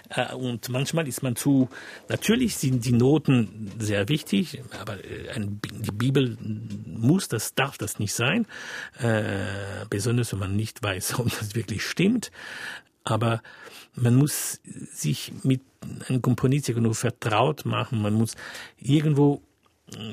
Äh, 0.10 0.34
und 0.34 0.70
manchmal 0.70 1.08
ist 1.08 1.24
man 1.24 1.36
zu, 1.36 1.70
natürlich 2.08 2.58
sind 2.58 2.86
die 2.86 2.92
Noten 2.92 3.72
sehr 3.80 4.10
wichtig, 4.10 4.62
aber 4.80 5.04
äh, 5.04 5.40
die 5.40 5.92
Bibel 5.92 6.38
muss, 6.86 7.28
das 7.28 7.56
darf 7.56 7.78
das 7.78 8.00
nicht 8.00 8.14
sein, 8.14 8.46
äh, 9.00 9.86
besonders 9.90 10.32
wenn 10.34 10.40
man 10.40 10.56
nicht 10.56 10.84
weiß, 10.84 11.20
ob 11.20 11.30
das 11.30 11.56
wirklich 11.56 11.84
stimmt. 11.84 12.32
Aber 13.04 13.42
man 13.96 14.16
muss 14.16 14.60
sich 14.64 15.32
mit 15.44 15.62
einem 16.08 16.22
Komponist 16.22 16.70
irgendwo 16.70 16.94
vertraut 16.94 17.66
machen. 17.66 18.02
Man 18.02 18.14
muss 18.14 18.36
irgendwo, 18.78 19.42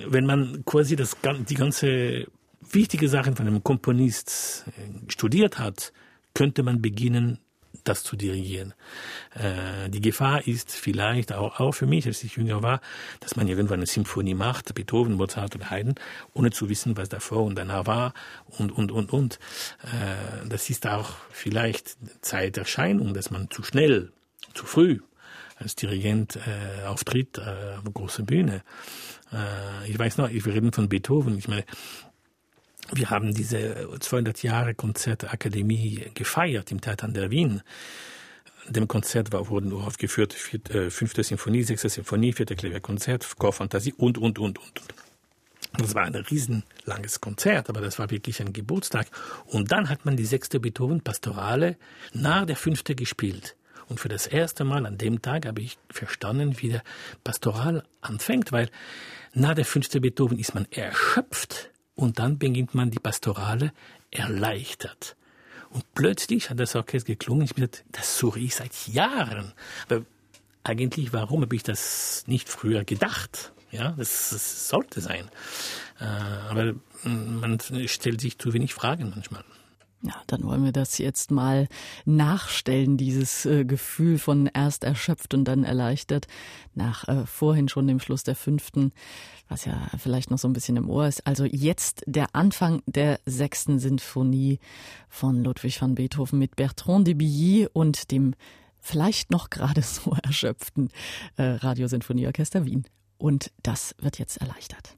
wenn 0.09 0.25
man 0.25 0.65
quasi 0.65 0.97
das, 0.97 1.17
die 1.49 1.55
ganze 1.55 2.27
wichtige 2.61 3.09
Sachen 3.09 3.37
von 3.37 3.47
einem 3.47 3.63
Komponist 3.63 4.65
studiert 5.09 5.59
hat, 5.59 5.93
könnte 6.33 6.63
man 6.63 6.81
beginnen, 6.81 7.39
das 7.89 8.03
zu 8.03 8.17
dirigieren. 8.17 8.75
Äh, 9.35 9.89
die 9.89 10.01
Gefahr 10.01 10.47
ist 10.47 10.73
vielleicht 10.73 11.33
auch, 11.33 11.61
auch 11.61 11.73
für 11.73 11.87
mich, 11.87 12.07
als 12.07 12.23
ich 12.25 12.37
jünger 12.37 12.63
war, 12.63 12.81
dass 13.21 13.37
man 13.37 13.49
irgendwann 13.49 13.79
eine 13.79 13.87
Symphonie 13.87 14.35
macht, 14.35 14.75
Beethoven, 14.75 15.15
Mozart 15.15 15.55
oder 15.55 15.71
Haydn, 15.71 15.95
ohne 16.35 16.51
zu 16.51 16.69
wissen, 16.69 16.97
was 16.97 17.09
davor 17.09 17.45
und 17.45 17.57
danach 17.57 17.87
war 17.87 18.15
und, 18.47 18.73
und, 18.73 18.93
und, 18.93 19.13
und. 19.13 19.39
Äh, 19.83 20.49
das 20.49 20.71
ist 20.71 20.87
auch 20.87 21.11
vielleicht 21.31 21.97
Zeiterscheinung, 22.23 23.15
dass 23.15 23.31
man 23.31 23.51
zu 23.51 23.63
schnell, 23.63 24.13
zu 24.55 24.67
früh 24.67 25.01
als 25.59 25.75
Dirigent 25.75 26.37
äh, 26.37 26.87
auftritt 26.87 27.39
äh, 27.39 27.77
auf 27.77 27.83
der 27.83 27.93
großen 27.93 28.27
Bühne. 28.27 28.63
Äh, 29.33 29.91
ich 29.91 29.99
weiß 29.99 30.19
noch, 30.19 30.31
wir 30.31 30.47
reden 30.47 30.73
von 30.73 30.89
Beethoven. 30.89 31.39
Ich 31.39 31.49
meine, 31.49 31.65
wir 32.93 33.11
haben 33.11 33.35
diese 33.35 33.89
200 33.99 34.43
Jahre 34.43 34.75
Konzertakademie 34.75 36.11
gefeiert 36.15 36.71
im 36.71 36.81
Theater 36.81 37.07
an 37.07 37.15
der 37.15 37.31
Wien. 37.31 37.63
Dem 38.69 38.89
Konzert 38.89 39.33
war, 39.33 39.49
wurden 39.49 39.73
aufgeführt 39.73 40.33
vierte, 40.33 40.87
äh, 40.87 40.91
fünfte 40.91 41.23
Sinfonie, 41.23 41.63
sechste 41.63 41.89
Sinfonie, 41.89 42.33
vierte 42.33 42.57
Klavierkonzert, 42.57 43.37
Chorfantasie 43.39 43.95
und, 43.97 44.19
und, 44.19 44.39
und, 44.39 44.59
und. 44.59 44.83
Das 45.79 45.95
war 45.95 46.05
ein 46.05 46.15
riesenlanges 46.15 47.21
Konzert, 47.21 47.69
aber 47.69 47.81
das 47.81 47.99
war 47.99 48.11
wirklich 48.11 48.41
ein 48.41 48.53
Geburtstag. 48.53 49.09
Und 49.47 49.73
dann 49.73 49.89
hat 49.89 50.05
man 50.05 50.17
die 50.17 50.25
sechste 50.25 50.59
Beethoven 50.59 51.03
Pastorale 51.03 51.77
nach 52.13 52.47
der 52.47 52.57
fünfte 52.57 52.95
gespielt. 52.95 53.57
Und 53.89 54.01
für 54.01 54.09
das 54.09 54.27
erste 54.27 54.65
Mal 54.65 54.87
an 54.87 54.99
dem 54.99 55.23
Tag 55.23 55.47
habe 55.47 55.61
ich 55.61 55.79
verstanden, 55.91 56.57
wie 56.61 56.71
der 56.71 56.83
Pastoral 57.23 57.85
anfängt, 58.01 58.53
weil 58.53 58.69
nach 59.33 59.55
der 59.55 59.65
fünfte 59.65 60.01
Beethoven 60.01 60.39
ist 60.39 60.55
man 60.55 60.67
erschöpft 60.71 61.71
und 61.97 62.19
dann 62.19 62.39
beginnt 62.39 62.75
man 62.75 62.91
die 62.91 62.99
Pastorale 62.99 63.73
erleichtert. 64.11 65.17
Und 65.71 65.85
plötzlich 65.95 66.49
hat 66.49 66.61
das 66.61 66.77
Orchester 66.77 67.07
geklungen. 67.07 67.45
Ich 67.45 67.55
bin 67.55 67.69
das 67.93 68.19
suche 68.19 68.39
ich 68.39 68.55
seit 68.55 68.87
Jahren. 68.87 69.53
Aber 69.89 70.05
eigentlich, 70.63 71.13
warum 71.13 71.43
habe 71.43 71.57
ich 71.57 71.63
das 71.63 72.25
nicht 72.27 72.49
früher 72.49 72.85
gedacht? 72.85 73.53
Ja, 73.71 73.93
das, 73.97 74.31
das 74.31 74.69
sollte 74.69 75.01
sein. 75.01 75.29
Äh, 76.01 76.05
aber 76.05 76.75
man 77.03 77.59
stellt 77.87 78.21
sich 78.21 78.39
zu 78.39 78.53
wenig 78.53 78.75
Fragen 78.75 79.11
manchmal. 79.11 79.45
Ja, 80.03 80.15
dann 80.27 80.45
wollen 80.45 80.63
wir 80.63 80.73
das 80.73 80.99
jetzt 80.99 81.31
mal 81.31 81.69
nachstellen, 82.05 82.97
dieses 82.97 83.47
äh, 83.47 83.65
Gefühl 83.65 84.19
von 84.19 84.47
erst 84.53 84.85
erschöpft 84.85 85.33
und 85.33 85.45
dann 85.45 85.65
erleichtert, 85.65 86.27
nach 86.75 87.09
äh, 87.09 87.25
vorhin 87.27 87.69
schon 87.69 87.87
dem 87.87 87.99
Schluss 87.99 88.23
der 88.23 88.37
fünften, 88.37 88.93
was 89.49 89.65
ja 89.65 89.89
vielleicht 89.99 90.31
noch 90.31 90.39
so 90.39 90.49
ein 90.49 90.53
bisschen 90.53 90.77
im 90.77 90.91
Ohr 90.91 91.09
ist. 91.09 91.27
Also 91.27 91.45
jetzt 91.45 92.03
der 92.07 92.35
Anfang 92.35 92.83
der 92.87 93.21
sechsten 93.25 93.79
Sinfonie 93.79 94.59
von 95.09 95.43
Ludwig 95.43 95.81
van 95.81 95.95
Beethoven 95.95 96.39
mit 96.39 96.57
Bertrand 96.57 97.07
de 97.07 97.15
Billy 97.15 97.67
und 97.73 98.11
dem 98.11 98.35
vielleicht 98.79 99.31
noch 99.31 99.51
gerade 99.51 99.83
so 99.83 100.15
erschöpften 100.23 100.91
äh, 101.37 101.43
Radiosinfonieorchester 101.43 102.67
Wien. 102.67 102.85
Und 103.19 103.51
das 103.63 103.95
wird 103.99 104.19
jetzt 104.19 104.37
erleichtert. 104.37 104.95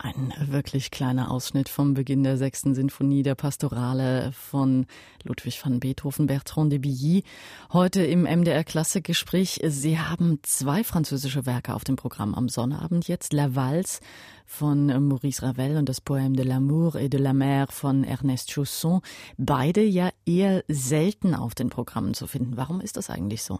Ein 0.00 0.32
wirklich 0.38 0.92
kleiner 0.92 1.28
Ausschnitt 1.28 1.68
vom 1.68 1.94
Beginn 1.94 2.22
der 2.22 2.36
sechsten 2.36 2.72
Sinfonie 2.72 3.24
der 3.24 3.34
Pastorale 3.34 4.30
von 4.30 4.86
Ludwig 5.24 5.60
van 5.64 5.80
Beethoven, 5.80 6.28
Bertrand 6.28 6.70
de 6.70 6.78
Billy. 6.78 7.24
Heute 7.72 8.04
im 8.04 8.22
MDR 8.22 8.62
Klassikgespräch. 8.62 9.60
Sie 9.66 9.98
haben 9.98 10.38
zwei 10.44 10.84
französische 10.84 11.46
Werke 11.46 11.74
auf 11.74 11.82
dem 11.82 11.96
Programm 11.96 12.36
am 12.36 12.48
Sonnabend 12.48 13.08
jetzt. 13.08 13.32
La 13.32 13.56
Valse 13.56 13.98
von 14.46 14.86
Maurice 15.08 15.42
Ravel 15.42 15.76
und 15.76 15.88
das 15.88 16.00
Poème 16.00 16.36
de 16.36 16.44
l'amour 16.44 16.94
et 16.94 17.12
de 17.12 17.18
la 17.18 17.32
mer 17.32 17.66
von 17.68 18.04
Ernest 18.04 18.52
Chausson. 18.52 19.00
Beide 19.36 19.82
ja 19.82 20.10
eher 20.24 20.62
selten 20.68 21.34
auf 21.34 21.56
den 21.56 21.70
Programmen 21.70 22.14
zu 22.14 22.28
finden. 22.28 22.56
Warum 22.56 22.80
ist 22.80 22.96
das 22.96 23.10
eigentlich 23.10 23.42
so? 23.42 23.58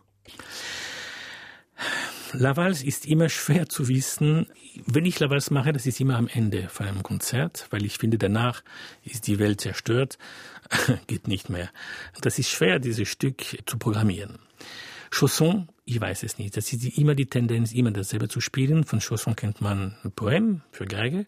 Lavals 2.32 2.82
ist 2.82 3.06
immer 3.06 3.28
schwer 3.28 3.68
zu 3.68 3.88
wissen. 3.88 4.46
Wenn 4.86 5.04
ich 5.04 5.18
Lavals 5.18 5.50
mache, 5.50 5.72
das 5.72 5.86
ist 5.86 6.00
immer 6.00 6.16
am 6.16 6.28
Ende 6.28 6.68
von 6.68 6.86
einem 6.86 7.02
Konzert, 7.02 7.66
weil 7.70 7.84
ich 7.84 7.98
finde, 7.98 8.18
danach 8.18 8.62
ist 9.04 9.26
die 9.26 9.38
Welt 9.38 9.60
zerstört, 9.60 10.18
geht 11.06 11.28
nicht 11.28 11.48
mehr. 11.48 11.70
Das 12.20 12.38
ist 12.38 12.50
schwer, 12.50 12.78
dieses 12.78 13.08
Stück 13.08 13.42
zu 13.66 13.78
programmieren. 13.78 14.38
Chausson, 15.10 15.68
ich 15.84 16.00
weiß 16.00 16.22
es 16.22 16.38
nicht. 16.38 16.56
Das 16.56 16.72
ist 16.72 16.84
immer 16.98 17.14
die 17.14 17.26
Tendenz, 17.26 17.72
immer 17.72 17.90
dasselbe 17.90 18.28
zu 18.28 18.40
spielen. 18.40 18.84
Von 18.84 19.00
Chausson 19.00 19.36
kennt 19.36 19.60
man 19.60 19.96
ein 20.04 20.12
Poem 20.12 20.62
für 20.70 20.84
Geige. 20.84 21.26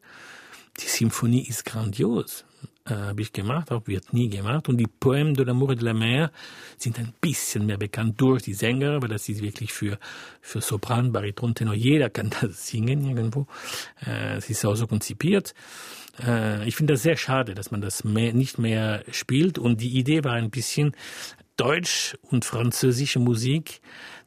Die 0.80 0.88
Symphonie 0.88 1.46
ist 1.46 1.64
grandios 1.64 2.44
äh, 2.86 2.94
habe 2.94 3.22
ich 3.22 3.32
gemacht, 3.32 3.70
auch 3.72 3.86
wird 3.86 4.12
nie 4.12 4.28
gemacht. 4.28 4.68
Und 4.68 4.78
die 4.78 4.86
Poèmes 4.86 5.34
de 5.34 5.44
l'amour 5.44 5.72
et 5.72 5.80
de 5.80 5.84
la 5.84 5.94
mer 5.94 6.30
sind 6.76 6.98
ein 6.98 7.12
bisschen 7.20 7.66
mehr 7.66 7.78
bekannt 7.78 8.20
durch 8.20 8.42
die 8.42 8.54
Sänger, 8.54 9.00
weil 9.02 9.08
das 9.08 9.28
ist 9.28 9.42
wirklich 9.42 9.72
für, 9.72 9.98
für 10.40 10.60
Sopran, 10.60 11.12
Bariton, 11.12 11.54
Tenor, 11.54 11.74
jeder 11.74 12.10
kann 12.10 12.30
das 12.40 12.66
singen 12.66 13.06
irgendwo. 13.06 13.46
Äh, 14.06 14.36
es 14.36 14.50
ist 14.50 14.64
auch 14.64 14.74
so 14.74 14.86
konzipiert. 14.86 15.54
Äh, 16.22 16.66
ich 16.66 16.76
finde 16.76 16.94
das 16.94 17.02
sehr 17.02 17.16
schade, 17.16 17.54
dass 17.54 17.70
man 17.70 17.80
das 17.80 18.04
mehr, 18.04 18.32
nicht 18.32 18.58
mehr 18.58 19.04
spielt. 19.10 19.58
Und 19.58 19.80
die 19.80 19.98
Idee 19.98 20.24
war 20.24 20.34
ein 20.34 20.50
bisschen 20.50 20.94
Deutsch 21.56 22.16
und 22.22 22.44
französische 22.44 23.18
Musik 23.18 23.82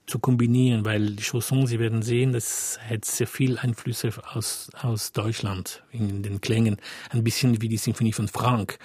zu 0.06 0.20
kombinieren, 0.20 0.86
weil 0.86 1.12
die 1.12 1.24
Chansons, 1.24 1.70
Sie 1.70 1.80
werden 1.80 2.02
sehen, 2.02 2.34
das 2.34 2.80
hat 2.90 3.06
sehr 3.06 3.28
viel 3.28 3.58
Einflüsse 3.58 4.12
aus, 4.34 4.70
aus 4.82 5.12
Deutschland 5.12 5.82
in 5.92 6.24
den 6.24 6.42
Klängen. 6.42 6.78
Ein 7.10 7.24
bisschen 7.24 7.62
wie 7.62 7.70
die 7.70 7.78
Sinfonie 7.78 8.14
von 8.14 8.28
Frank. 8.28 8.80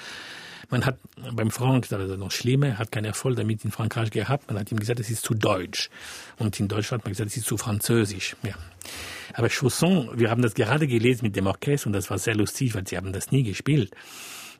Man 0.71 0.85
hat 0.85 0.99
beim 1.33 1.51
Frank, 1.51 1.89
das 1.89 2.11
ist 2.11 2.19
noch 2.19 2.31
schlimmer, 2.31 2.79
hat 2.79 2.93
keinen 2.93 3.07
Erfolg 3.07 3.37
damit 3.37 3.65
in 3.65 3.71
Frankreich 3.71 4.11
gehabt. 4.11 4.49
Man 4.49 4.61
hat 4.61 4.71
ihm 4.71 4.79
gesagt, 4.79 5.01
es 5.01 5.09
ist 5.09 5.25
zu 5.25 5.35
deutsch. 5.35 5.89
Und 6.37 6.61
in 6.61 6.69
Deutschland 6.69 7.01
hat 7.01 7.07
man 7.07 7.13
gesagt, 7.13 7.31
es 7.31 7.39
ist 7.39 7.47
zu 7.47 7.57
französisch. 7.57 8.37
Ja. 8.43 8.55
Aber 9.33 9.49
Chausson, 9.49 10.11
wir 10.15 10.31
haben 10.31 10.43
das 10.43 10.55
gerade 10.55 10.87
gelesen 10.87 11.25
mit 11.25 11.37
dem 11.37 11.47
Orchester 11.47 11.87
und 11.87 11.95
das 11.95 12.11
war 12.11 12.19
sehr 12.19 12.35
lustig, 12.35 12.75
weil 12.75 12.87
sie 12.87 12.99
haben 12.99 13.13
das 13.13 13.31
nie 13.31 13.45
gespielt. 13.45 13.93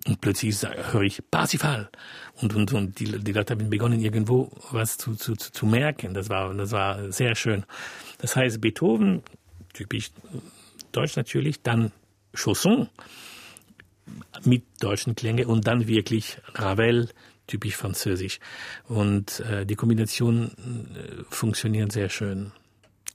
Und 0.07 0.21
plötzlich 0.21 0.57
höre 0.63 1.03
ich 1.03 1.23
Parsifal. 1.31 1.91
Und, 2.41 2.55
und, 2.55 2.73
und 2.73 2.99
die, 2.99 3.19
die 3.19 3.33
Leute 3.33 3.55
haben 3.55 3.69
begonnen, 3.69 4.01
irgendwo 4.01 4.51
was 4.71 4.97
zu, 4.97 5.15
zu, 5.15 5.35
zu 5.35 5.67
merken. 5.67 6.15
Das 6.15 6.29
war, 6.29 6.55
das 6.55 6.71
war 6.71 7.13
sehr 7.13 7.35
schön. 7.35 7.65
Das 8.19 8.37
heißt, 8.37 8.61
Beethoven, 8.61 9.23
typisch 9.75 10.11
deutsch 10.93 11.17
natürlich, 11.17 11.63
dann 11.63 11.93
Chausson 12.35 12.89
mit 14.45 14.65
deutschen 14.81 15.15
Klänge 15.15 15.47
und 15.47 15.67
dann 15.67 15.87
wirklich 15.87 16.39
Ravel, 16.55 17.09
typisch 17.47 17.77
französisch. 17.77 18.41
Und 18.87 19.41
äh, 19.41 19.67
die 19.67 19.75
Kombination 19.75 20.53
äh, 20.95 21.25
funktioniert 21.29 21.93
sehr 21.93 22.09
schön. 22.09 22.53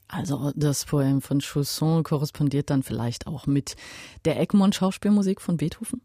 Also 0.07 0.51
das 0.55 0.85
Poem 0.85 1.21
von 1.21 1.39
Chausson 1.39 2.03
korrespondiert 2.03 2.69
dann 2.69 2.83
vielleicht 2.83 3.25
auch 3.25 3.47
mit 3.47 3.75
der 4.25 4.39
Egmont-Schauspielmusik 4.39 5.41
von 5.41 5.57
Beethoven? 5.57 6.01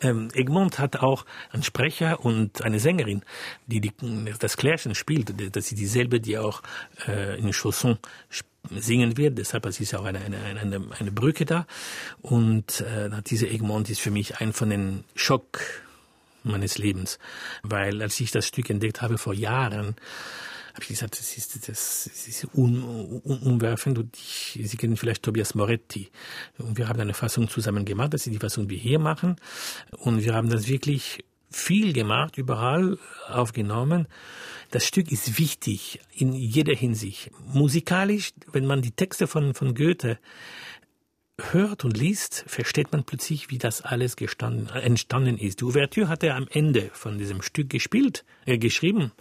Ähm, 0.00 0.28
Egmont 0.32 0.78
hat 0.78 0.96
auch 0.96 1.24
einen 1.52 1.62
Sprecher 1.62 2.24
und 2.24 2.62
eine 2.62 2.80
Sängerin, 2.80 3.22
die, 3.66 3.80
die 3.80 3.92
das 4.38 4.56
Klärchen 4.56 4.94
spielt. 4.94 5.34
Das 5.54 5.70
ist 5.70 5.78
dieselbe, 5.78 6.20
die 6.20 6.38
auch 6.38 6.62
äh, 7.06 7.38
in 7.38 7.52
Chausson 7.52 7.98
singen 8.70 9.16
wird. 9.16 9.38
Deshalb 9.38 9.66
ist 9.66 9.80
es 9.80 9.94
auch 9.94 10.04
eine, 10.04 10.20
eine, 10.20 10.38
eine, 10.60 10.80
eine 10.98 11.12
Brücke 11.12 11.44
da. 11.44 11.66
Und 12.20 12.80
äh, 12.80 13.10
diese 13.26 13.48
Egmont 13.48 13.90
ist 13.90 14.00
für 14.00 14.10
mich 14.10 14.40
ein 14.40 14.52
von 14.52 14.70
den 14.70 15.04
Schock 15.14 15.60
meines 16.42 16.78
Lebens. 16.78 17.18
Weil 17.62 18.02
als 18.02 18.18
ich 18.20 18.30
das 18.30 18.46
Stück 18.46 18.70
entdeckt 18.70 19.02
habe 19.02 19.18
vor 19.18 19.34
Jahren, 19.34 19.96
ich 20.82 20.88
gesagt, 20.88 21.18
das 21.18 21.36
ist, 21.36 21.68
das, 21.68 22.06
ist 22.06 22.46
un, 22.54 23.20
un, 23.24 23.38
umwerfend 23.40 23.98
und 23.98 24.16
ich, 24.16 24.58
Sie 24.62 24.76
kennen 24.76 24.96
vielleicht 24.96 25.22
Tobias 25.22 25.54
Moretti. 25.54 26.10
Und 26.58 26.78
wir 26.78 26.88
haben 26.88 27.00
eine 27.00 27.14
Fassung 27.14 27.48
zusammen 27.48 27.84
gemacht, 27.84 28.14
das 28.14 28.26
ist 28.26 28.32
die 28.32 28.38
Fassung, 28.38 28.68
die 28.68 28.76
wir 28.76 28.78
hier 28.78 28.98
machen. 28.98 29.36
Und 29.90 30.24
wir 30.24 30.34
haben 30.34 30.50
das 30.50 30.68
wirklich 30.68 31.24
viel 31.50 31.92
gemacht, 31.92 32.38
überall 32.38 32.98
aufgenommen. 33.28 34.06
Das 34.70 34.86
Stück 34.86 35.10
ist 35.10 35.38
wichtig 35.38 36.00
in 36.14 36.32
jeder 36.32 36.74
Hinsicht. 36.74 37.30
Musikalisch, 37.46 38.32
wenn 38.52 38.66
man 38.66 38.82
die 38.82 38.90
Texte 38.90 39.26
von, 39.26 39.54
von 39.54 39.74
Goethe 39.74 40.18
hört 41.40 41.84
und 41.84 41.96
liest, 41.96 42.44
versteht 42.46 42.92
man 42.92 43.04
plötzlich, 43.04 43.50
wie 43.50 43.58
das 43.58 43.82
alles 43.82 44.16
gestanden, 44.16 44.68
entstanden 44.68 45.38
ist. 45.38 45.60
Die 45.60 45.64
Ouvertüre 45.64 46.08
hat 46.08 46.22
er 46.22 46.36
am 46.36 46.48
Ende 46.50 46.90
von 46.92 47.18
diesem 47.18 47.42
Stück 47.42 47.70
gespielt, 47.70 48.24
äh, 48.44 48.58
geschrieben. 48.58 49.12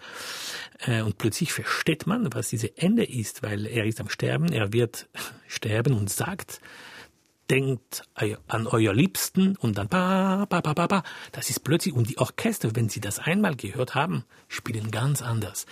Äh, 0.80 1.01
und 1.01 1.17
plötzlich 1.17 1.53
versteht 1.53 2.08
man, 2.08 2.34
was 2.34 2.49
dieses 2.49 2.71
Ende 2.75 3.06
ist, 3.06 3.43
weil 3.43 3.65
er 3.65 3.86
ist 3.86 4.01
am 4.01 4.10
Sterben, 4.10 4.51
er 4.51 4.73
wird 4.73 5.08
sterben 5.47 5.93
und 5.93 6.10
sagt, 6.10 6.60
denkt 7.49 8.03
an 8.47 8.67
euer 8.67 8.93
Liebsten 8.93 9.56
und 9.56 9.77
dann 9.77 9.88
ba, 9.88 10.45
ba, 10.49 10.60
ba, 10.60 10.73
ba, 10.73 10.88
ba. 10.88 11.03
Das 11.32 11.49
ist 11.49 11.63
plötzlich, 11.63 11.93
und 11.93 12.10
die 12.10 12.17
Orchester, 12.17 12.75
wenn 12.75 12.89
sie 12.89 12.99
das 12.99 13.19
einmal 13.19 13.56
gehört 13.56 13.95
haben, 13.95 14.25
spielen 14.49 14.91
ganz 14.91 15.21
anders. 15.21 15.65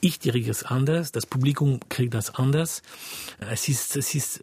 Ich 0.00 0.18
dirigiere 0.18 0.52
es 0.52 0.62
anders, 0.62 1.12
das 1.12 1.26
Publikum 1.26 1.80
kriegt 1.88 2.14
das 2.14 2.34
anders. 2.34 2.82
Es 3.38 3.68
ist, 3.68 3.96
es 3.96 4.14
ist 4.14 4.40
äh, 4.40 4.42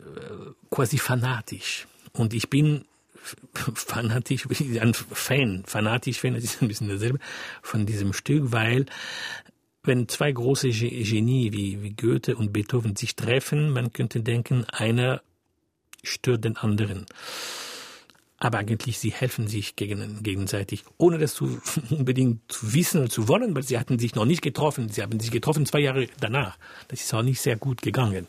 quasi 0.70 0.98
fanatisch. 0.98 1.88
Und 2.14 2.34
ich 2.34 2.50
bin 2.50 2.86
fanatisch, 3.74 4.48
ein 4.82 4.94
Fan, 4.94 5.64
fanatisch 5.66 6.20
Fan, 6.20 6.34
das 6.34 6.44
ist 6.44 6.62
ein 6.62 6.68
bisschen 6.68 6.90
dasselbe, 6.90 7.20
von 7.62 7.86
diesem 7.86 8.14
Stück, 8.14 8.52
weil 8.52 8.86
wenn 9.84 10.08
zwei 10.08 10.32
große 10.32 10.70
Genie 10.70 11.54
wie, 11.54 11.82
wie 11.82 11.92
Goethe 11.92 12.36
und 12.36 12.52
Beethoven 12.52 12.96
sich 12.96 13.16
treffen, 13.16 13.70
man 13.72 13.94
könnte 13.94 14.22
denken, 14.22 14.66
einer 14.66 15.22
stört 16.04 16.44
den 16.44 16.58
anderen 16.58 17.06
aber 18.40 18.60
eigentlich 18.60 19.00
sie 19.00 19.12
helfen 19.12 19.48
sich 19.48 19.76
gegen, 19.76 20.22
gegenseitig, 20.22 20.84
ohne 20.98 21.18
das 21.18 21.34
zu, 21.34 21.60
unbedingt 21.90 22.40
zu 22.52 22.74
wissen 22.74 23.02
und 23.02 23.12
zu 23.12 23.28
wollen, 23.28 23.56
weil 23.56 23.64
sie 23.64 23.80
hatten 23.80 23.98
sich 23.98 24.16
noch 24.16 24.26
nicht 24.26 24.42
getroffen. 24.42 24.90
Sie 24.90 25.02
haben 25.02 25.20
sich 25.20 25.32
getroffen 25.32 25.66
zwei 25.66 25.80
Jahre 25.80 26.08
danach. 26.20 26.58
Das 26.88 27.02
ist 27.02 27.14
auch 27.14 27.24
nicht 27.24 27.42
sehr 27.42 27.56
gut 27.56 27.82
gegangen. 27.82 28.28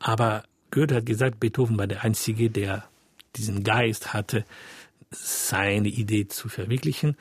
Aber 0.00 0.44
Goethe 0.70 0.96
hat 0.96 1.06
gesagt, 1.06 1.40
Beethoven 1.40 1.78
war 1.78 1.86
der 1.86 2.04
Einzige, 2.04 2.50
der 2.50 2.84
diesen 3.36 3.64
Geist 3.64 4.12
hatte, 4.12 4.44
seine 5.10 5.88
Idee 5.88 6.28
zu 6.28 6.48
verwirklichen. 6.48 7.16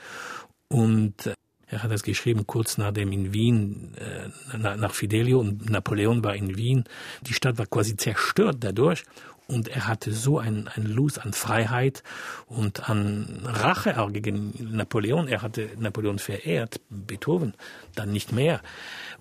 Und 0.67 1.27
äh, 1.27 1.33
er 1.67 1.83
hat 1.83 1.91
das 1.91 2.03
geschrieben 2.03 2.45
kurz 2.45 2.77
nachdem 2.77 3.13
in 3.13 3.33
Wien, 3.33 3.93
äh, 3.95 4.57
nach 4.57 4.93
Fidelio 4.93 5.39
und 5.39 5.69
Napoleon 5.69 6.23
war 6.23 6.35
in 6.35 6.57
Wien. 6.57 6.83
Die 7.21 7.33
Stadt 7.33 7.57
war 7.57 7.65
quasi 7.65 7.95
zerstört 7.95 8.57
dadurch. 8.59 9.05
Und 9.51 9.67
er 9.67 9.87
hatte 9.87 10.13
so 10.13 10.39
ein, 10.39 10.69
ein 10.69 10.83
Lust 10.83 11.19
an 11.19 11.33
Freiheit 11.33 12.03
und 12.47 12.89
an 12.89 13.41
Rache 13.43 13.99
auch 13.99 14.11
gegen 14.11 14.53
Napoleon. 14.75 15.27
Er 15.27 15.41
hatte 15.41 15.69
Napoleon 15.77 16.19
verehrt, 16.19 16.79
Beethoven 16.89 17.53
dann 17.93 18.11
nicht 18.11 18.31
mehr. 18.31 18.61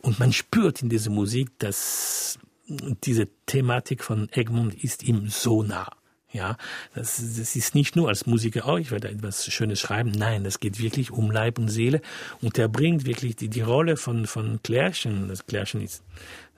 Und 0.03 0.21
man 0.21 0.33
spürt 0.33 0.83
in 0.83 0.89
dieser 0.89 1.11
Musik, 1.11 1.51
dass 1.59 2.39
diese 2.69 3.29
Thematik 3.47 4.05
von 4.05 4.29
Egmont 4.31 4.75
ist 4.85 5.03
ihm 5.03 5.29
so 5.29 5.65
nah. 5.65 5.91
Ja, 6.33 6.57
das, 6.95 7.17
das 7.17 7.57
ist 7.57 7.75
nicht 7.75 7.97
nur 7.97 8.09
als 8.09 8.25
Musiker, 8.25 8.69
oh, 8.69 8.77
ich 8.77 8.93
werde 8.93 9.09
etwas 9.09 9.53
Schönes 9.53 9.81
schreiben. 9.81 10.13
Nein, 10.13 10.45
das 10.45 10.61
geht 10.61 10.79
wirklich 10.79 11.11
um 11.11 11.33
Leib 11.33 11.59
und 11.59 11.67
Seele. 11.67 12.01
Und 12.41 12.57
er 12.57 12.69
bringt 12.69 13.05
wirklich 13.05 13.35
die, 13.35 13.49
die 13.49 13.63
Rolle 13.63 13.97
von, 13.97 14.29
von 14.29 14.63
Klärchen. 14.63 15.27
Das 15.27 15.47
Klärchen 15.47 15.81
ist 15.81 16.05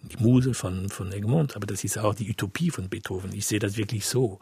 die 0.03 0.23
Muse 0.23 0.55
von, 0.55 0.89
von 0.89 1.13
Egmont, 1.13 1.57
aber 1.57 1.67
das 1.67 1.85
ist 1.85 1.99
auch 1.99 2.15
die 2.15 2.29
Utopie 2.29 2.71
von 2.71 2.89
Beethoven. 2.89 3.33
Ich 3.33 3.47
sehe 3.47 3.59
das 3.59 3.77
wirklich 3.77 4.07
so. 4.07 4.41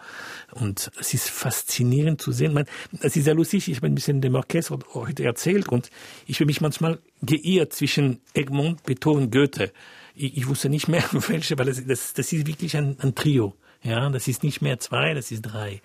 Und 0.53 0.91
es 0.99 1.15
ist 1.15 1.29
faszinierend 1.29 2.21
zu 2.21 2.33
sehen. 2.33 2.55
Man, 2.55 2.67
das 2.93 3.17
ist 3.17 3.25
sehr 3.25 3.35
lustig. 3.35 3.69
Ich 3.69 3.77
habe 3.77 3.87
ein 3.87 3.95
bisschen 3.95 4.21
dem 4.21 4.35
Orchester 4.35 4.79
heute 4.95 5.25
erzählt 5.25 5.69
und 5.69 5.91
ich 6.27 6.37
habe 6.37 6.47
mich 6.47 6.61
manchmal 6.61 6.99
geirrt 7.23 7.73
zwischen 7.73 8.21
Egmont, 8.35 8.83
Beethoven, 8.85 9.31
Goethe. 9.31 9.73
Ich, 10.15 10.37
ich 10.39 10.49
wusste 10.49 10.69
nicht 10.69 10.89
mehr, 10.89 11.05
welche, 11.13 11.59
weil 11.59 11.67
das, 11.67 11.85
das, 11.87 12.15
das 12.15 12.33
ist 12.33 12.47
wirklich 12.47 12.77
ein, 12.77 12.97
ein 13.01 13.15
Trio. 13.15 13.55
Ja, 13.83 14.11
das 14.11 14.29
ist 14.29 14.43
nicht 14.43 14.61
mehr 14.61 14.79
zwei, 14.79 15.15
das 15.15 15.31
ist 15.31 15.43
drei. 15.43 15.81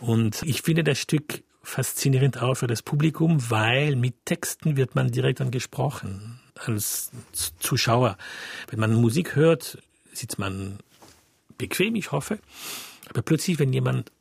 Und 0.00 0.42
ich 0.42 0.62
finde 0.62 0.84
das 0.84 0.98
Stück 0.98 1.42
faszinierend 1.62 2.42
auch 2.42 2.54
für 2.54 2.66
das 2.66 2.82
Publikum, 2.82 3.50
weil 3.50 3.96
mit 3.96 4.14
Texten 4.24 4.76
wird 4.76 4.94
man 4.94 5.10
direkt 5.10 5.40
angesprochen 5.40 6.38
als 6.54 7.10
Zuschauer. 7.58 8.16
Wenn 8.68 8.80
man 8.80 8.94
Musik 8.94 9.36
hört, 9.36 9.78
sitzt 10.12 10.38
man 10.38 10.78
bequem, 11.58 11.94
ich 11.94 12.12
hoffe. 12.12 12.38
Aber 13.08 13.22
plötzlich, 13.22 13.58
wenn 13.58 13.72
jemand 13.72 14.12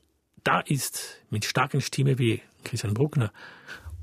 da 0.43 0.59
ist 0.59 1.21
mit 1.29 1.45
starken 1.45 1.81
Stimme 1.81 2.19
wie 2.19 2.41
Christian 2.63 2.93
Bruckner 2.93 3.31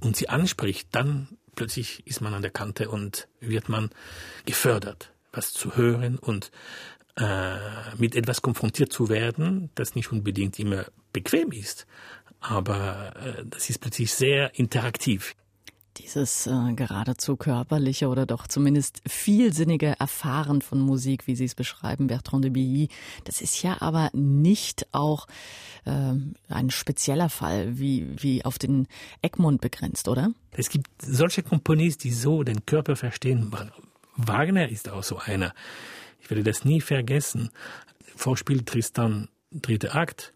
und 0.00 0.16
sie 0.16 0.28
anspricht, 0.28 0.88
dann 0.92 1.28
plötzlich 1.54 2.06
ist 2.06 2.20
man 2.20 2.34
an 2.34 2.42
der 2.42 2.50
Kante 2.50 2.88
und 2.88 3.28
wird 3.40 3.68
man 3.68 3.90
gefördert, 4.46 5.12
was 5.32 5.52
zu 5.52 5.76
hören 5.76 6.18
und 6.18 6.50
äh, 7.16 7.56
mit 7.98 8.16
etwas 8.16 8.40
konfrontiert 8.40 8.92
zu 8.92 9.08
werden, 9.08 9.70
das 9.74 9.94
nicht 9.94 10.10
unbedingt 10.10 10.58
immer 10.58 10.86
bequem 11.12 11.52
ist, 11.52 11.86
aber 12.40 13.14
äh, 13.16 13.44
das 13.44 13.68
ist 13.68 13.80
plötzlich 13.80 14.12
sehr 14.12 14.58
interaktiv. 14.58 15.34
Dieses 15.96 16.46
äh, 16.46 16.72
geradezu 16.74 17.36
körperliche 17.36 18.08
oder 18.08 18.24
doch 18.24 18.46
zumindest 18.46 19.02
vielsinnige 19.06 19.98
Erfahren 19.98 20.62
von 20.62 20.80
Musik, 20.80 21.26
wie 21.26 21.34
Sie 21.34 21.44
es 21.44 21.54
beschreiben, 21.54 22.06
Bertrand 22.06 22.44
de 22.44 22.50
Billy, 22.50 22.88
das 23.24 23.40
ist 23.40 23.62
ja 23.62 23.80
aber 23.80 24.10
nicht 24.12 24.86
auch 24.92 25.26
äh, 25.84 26.14
ein 26.48 26.70
spezieller 26.70 27.28
Fall, 27.28 27.78
wie, 27.78 28.06
wie 28.22 28.44
auf 28.44 28.58
den 28.58 28.86
Egmont 29.22 29.60
begrenzt, 29.60 30.08
oder? 30.08 30.30
Es 30.52 30.68
gibt 30.68 30.88
solche 31.02 31.42
Komponisten, 31.42 32.02
die 32.02 32.14
so 32.14 32.42
den 32.42 32.64
Körper 32.66 32.96
verstehen. 32.96 33.54
Wagner 34.16 34.68
ist 34.68 34.88
auch 34.88 35.02
so 35.02 35.18
einer. 35.18 35.54
Ich 36.20 36.30
werde 36.30 36.44
das 36.44 36.64
nie 36.64 36.80
vergessen. 36.80 37.50
Vorspiel 38.14 38.62
Tristan, 38.62 39.28
dritter 39.50 39.96
Akt. 39.96 40.32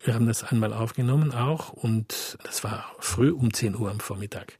Wir 0.00 0.14
haben 0.14 0.26
das 0.26 0.44
einmal 0.44 0.72
aufgenommen 0.72 1.32
auch 1.32 1.72
und 1.72 2.38
das 2.44 2.62
war 2.62 2.84
früh 3.00 3.30
um 3.30 3.52
10 3.52 3.76
Uhr 3.76 3.90
am 3.90 4.00
Vormittag. 4.00 4.57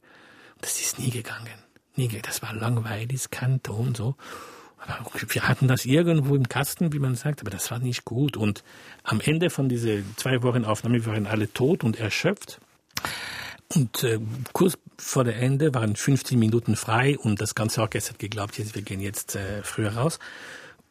Das 0.61 0.79
ist 0.79 0.99
nie 0.99 1.09
gegangen. 1.09 1.63
Nie, 1.95 2.07
das 2.21 2.41
war 2.41 2.53
langweilig, 2.53 3.29
Kanto 3.29 3.73
und 3.73 3.97
so. 3.97 4.15
Aber 4.77 5.05
wir 5.27 5.47
hatten 5.47 5.67
das 5.67 5.85
irgendwo 5.85 6.35
im 6.35 6.47
Kasten, 6.47 6.93
wie 6.93 6.99
man 6.99 7.15
sagt, 7.15 7.41
aber 7.41 7.49
das 7.49 7.69
war 7.69 7.79
nicht 7.79 8.05
gut. 8.05 8.37
Und 8.37 8.63
am 9.03 9.19
Ende 9.19 9.49
von 9.49 9.67
dieser 9.67 9.97
zwei 10.15 10.41
Wochen 10.43 10.63
Aufnahme 10.63 11.05
waren 11.05 11.27
alle 11.27 11.51
tot 11.51 11.83
und 11.83 11.99
erschöpft. 11.99 12.59
Und 13.75 14.03
äh, 14.03 14.19
kurz 14.53 14.77
vor 14.97 15.23
der 15.23 15.37
Ende 15.37 15.73
waren 15.73 15.95
15 15.95 16.39
Minuten 16.39 16.75
frei 16.75 17.17
und 17.17 17.41
das 17.41 17.53
ganze 17.53 17.81
Orchester 17.81 18.13
hat 18.13 18.19
geglaubt, 18.19 18.57
jetzt, 18.57 18.73
wir 18.73 18.81
gehen 18.81 18.99
jetzt 18.99 19.35
äh, 19.35 19.61
früher 19.63 19.95
raus. 19.95 20.19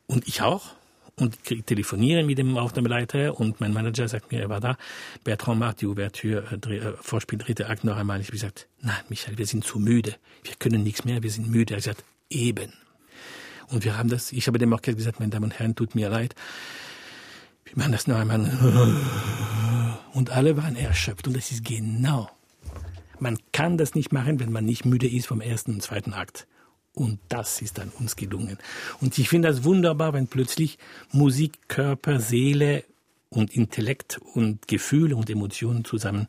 Und 0.06 0.28
ich 0.28 0.42
auch 0.42 0.74
und 1.18 1.38
telefoniere 1.66 2.22
mit 2.22 2.38
dem 2.38 2.56
Aufnahmeleiter 2.56 3.38
und 3.38 3.60
mein 3.60 3.72
Manager 3.72 4.08
sagt 4.08 4.30
mir, 4.32 4.40
er 4.40 4.48
war 4.48 4.60
da, 4.60 4.76
Bertrand 5.24 5.60
macht 5.60 5.80
die 5.80 5.86
Ouvertüre, 5.86 6.44
äh, 6.50 6.76
äh, 6.76 6.94
Vorspiel 7.00 7.38
dritte 7.38 7.68
Akt 7.68 7.84
noch 7.84 7.96
einmal. 7.96 8.20
Ich 8.20 8.28
habe 8.28 8.36
gesagt, 8.36 8.68
nein, 8.80 8.96
Michael, 9.08 9.38
wir 9.38 9.46
sind 9.46 9.64
zu 9.64 9.78
müde. 9.78 10.14
Wir 10.44 10.54
können 10.58 10.82
nichts 10.82 11.04
mehr, 11.04 11.22
wir 11.22 11.30
sind 11.30 11.48
müde. 11.50 11.74
Er 11.74 11.78
gesagt, 11.78 12.04
eben. 12.30 12.72
Und 13.68 13.84
wir 13.84 13.98
haben 13.98 14.08
das, 14.08 14.32
ich 14.32 14.46
habe 14.46 14.58
dem 14.58 14.72
Orchester 14.72 14.96
gesagt, 14.96 15.20
meine 15.20 15.30
Damen 15.30 15.44
und 15.44 15.58
Herren, 15.58 15.74
tut 15.74 15.94
mir 15.94 16.08
leid. 16.08 16.34
Wir 17.64 17.76
machen 17.76 17.92
das 17.92 18.06
noch 18.06 18.16
einmal. 18.16 18.40
Und 20.14 20.30
alle 20.30 20.56
waren 20.56 20.74
erschöpft. 20.74 21.26
Und 21.26 21.36
das 21.36 21.50
ist 21.50 21.64
genau. 21.64 22.30
Man 23.18 23.38
kann 23.52 23.76
das 23.76 23.94
nicht 23.94 24.12
machen, 24.12 24.40
wenn 24.40 24.52
man 24.52 24.64
nicht 24.64 24.84
müde 24.84 25.08
ist 25.08 25.26
vom 25.26 25.40
ersten 25.40 25.74
und 25.74 25.82
zweiten 25.82 26.14
Akt. 26.14 26.46
Und 26.98 27.20
das 27.28 27.62
ist 27.62 27.78
dann 27.78 27.90
uns 27.90 28.16
gelungen. 28.16 28.58
Und 29.00 29.16
ich 29.18 29.28
finde 29.28 29.46
das 29.46 29.62
wunderbar, 29.62 30.14
wenn 30.14 30.26
plötzlich 30.26 30.78
Musik, 31.12 31.68
Körper, 31.68 32.18
Seele 32.18 32.82
und 33.28 33.54
Intellekt 33.54 34.18
und 34.34 34.66
Gefühle 34.66 35.14
und 35.14 35.30
Emotionen 35.30 35.84
zusammen 35.84 36.26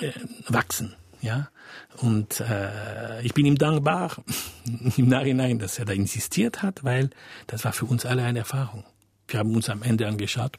äh, 0.00 0.12
wachsen. 0.46 0.94
Ja, 1.22 1.50
und 1.96 2.38
äh, 2.38 3.20
ich 3.22 3.34
bin 3.34 3.44
ihm 3.44 3.58
dankbar 3.58 4.16
im 4.96 5.08
Nachhinein, 5.08 5.58
dass 5.58 5.76
er 5.80 5.86
da 5.86 5.92
insistiert 5.92 6.62
hat, 6.62 6.84
weil 6.84 7.10
das 7.48 7.64
war 7.64 7.72
für 7.72 7.86
uns 7.86 8.06
alle 8.06 8.22
eine 8.22 8.40
Erfahrung. 8.40 8.84
Wir 9.26 9.40
haben 9.40 9.56
uns 9.56 9.68
am 9.68 9.82
Ende 9.82 10.06
angeschaut, 10.06 10.58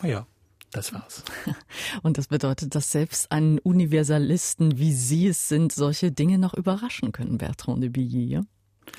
naja, 0.00 0.26
das 0.72 0.92
war's. 0.92 1.22
Und 2.02 2.18
das 2.18 2.28
bedeutet, 2.28 2.74
dass 2.74 2.90
selbst 2.90 3.30
einen 3.30 3.58
Universalisten, 3.58 4.78
wie 4.78 4.92
Sie 4.92 5.28
es 5.28 5.48
sind, 5.48 5.72
solche 5.72 6.10
Dinge 6.10 6.38
noch 6.38 6.54
überraschen 6.54 7.12
können, 7.12 7.38
Bertrand 7.38 7.82
de 7.82 7.90
Billy. 7.90 8.24
Ja? 8.24 8.42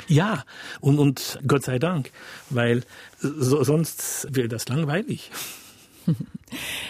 Ja, 0.07 0.43
und, 0.79 0.97
und 0.97 1.39
Gott 1.45 1.63
sei 1.63 1.77
Dank, 1.77 2.11
weil 2.49 2.83
so, 3.19 3.63
sonst 3.63 4.27
wäre 4.29 4.47
das 4.47 4.67
langweilig. 4.69 5.31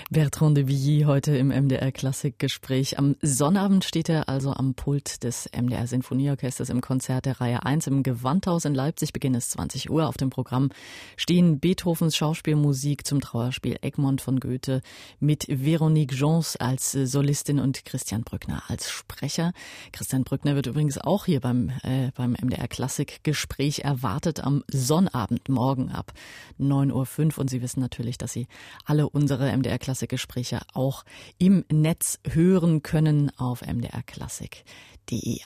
Bertrand 0.09 0.57
de 0.57 0.67
Villy 0.67 1.03
heute 1.05 1.35
im 1.37 1.47
MDR 1.47 1.91
Klassikgespräch. 1.91 2.99
Am 2.99 3.15
Sonnabend 3.21 3.83
steht 3.83 4.09
er 4.09 4.29
also 4.29 4.53
am 4.53 4.73
Pult 4.73 5.23
des 5.23 5.49
MDR 5.55 5.87
Sinfonieorchesters 5.87 6.69
im 6.69 6.81
Konzert 6.81 7.25
der 7.25 7.39
Reihe 7.39 7.65
1 7.65 7.87
im 7.87 8.03
Gewandhaus 8.03 8.65
in 8.65 8.75
Leipzig. 8.75 9.13
Beginn 9.13 9.33
ist 9.33 9.51
20 9.51 9.89
Uhr. 9.89 10.07
Auf 10.07 10.17
dem 10.17 10.29
Programm 10.29 10.69
stehen 11.15 11.59
Beethovens 11.59 12.15
Schauspielmusik 12.15 13.07
zum 13.07 13.21
Trauerspiel 13.21 13.77
Egmont 13.81 14.21
von 14.21 14.39
Goethe 14.39 14.81
mit 15.19 15.45
Veronique 15.47 16.13
Jons 16.13 16.55
als 16.57 16.91
Solistin 16.91 17.59
und 17.59 17.85
Christian 17.85 18.23
Brückner 18.23 18.63
als 18.67 18.91
Sprecher. 18.91 19.53
Christian 19.91 20.23
Brückner 20.23 20.55
wird 20.55 20.67
übrigens 20.67 20.97
auch 20.97 21.25
hier 21.25 21.39
beim, 21.39 21.69
äh, 21.83 22.11
beim 22.15 22.33
MDR 22.33 22.67
Klassikgespräch 22.67 23.79
erwartet 23.79 24.43
am 24.43 24.63
Sonnabend 24.67 25.47
morgen 25.49 25.89
ab 25.89 26.13
9.05 26.59 26.91
Uhr. 26.91 27.39
Und 27.39 27.49
Sie 27.49 27.61
wissen 27.61 27.79
natürlich, 27.79 28.17
dass 28.17 28.33
Sie 28.33 28.47
alle 28.85 29.09
unsere 29.09 29.52
MDR 29.55 29.79
Klassikgespräche 29.79 30.61
auch 30.73 31.03
im 31.37 31.65
Netz 31.71 32.19
hören 32.27 32.83
können 32.83 33.31
auf 33.37 33.61
mdrklassik.de. 33.61 35.41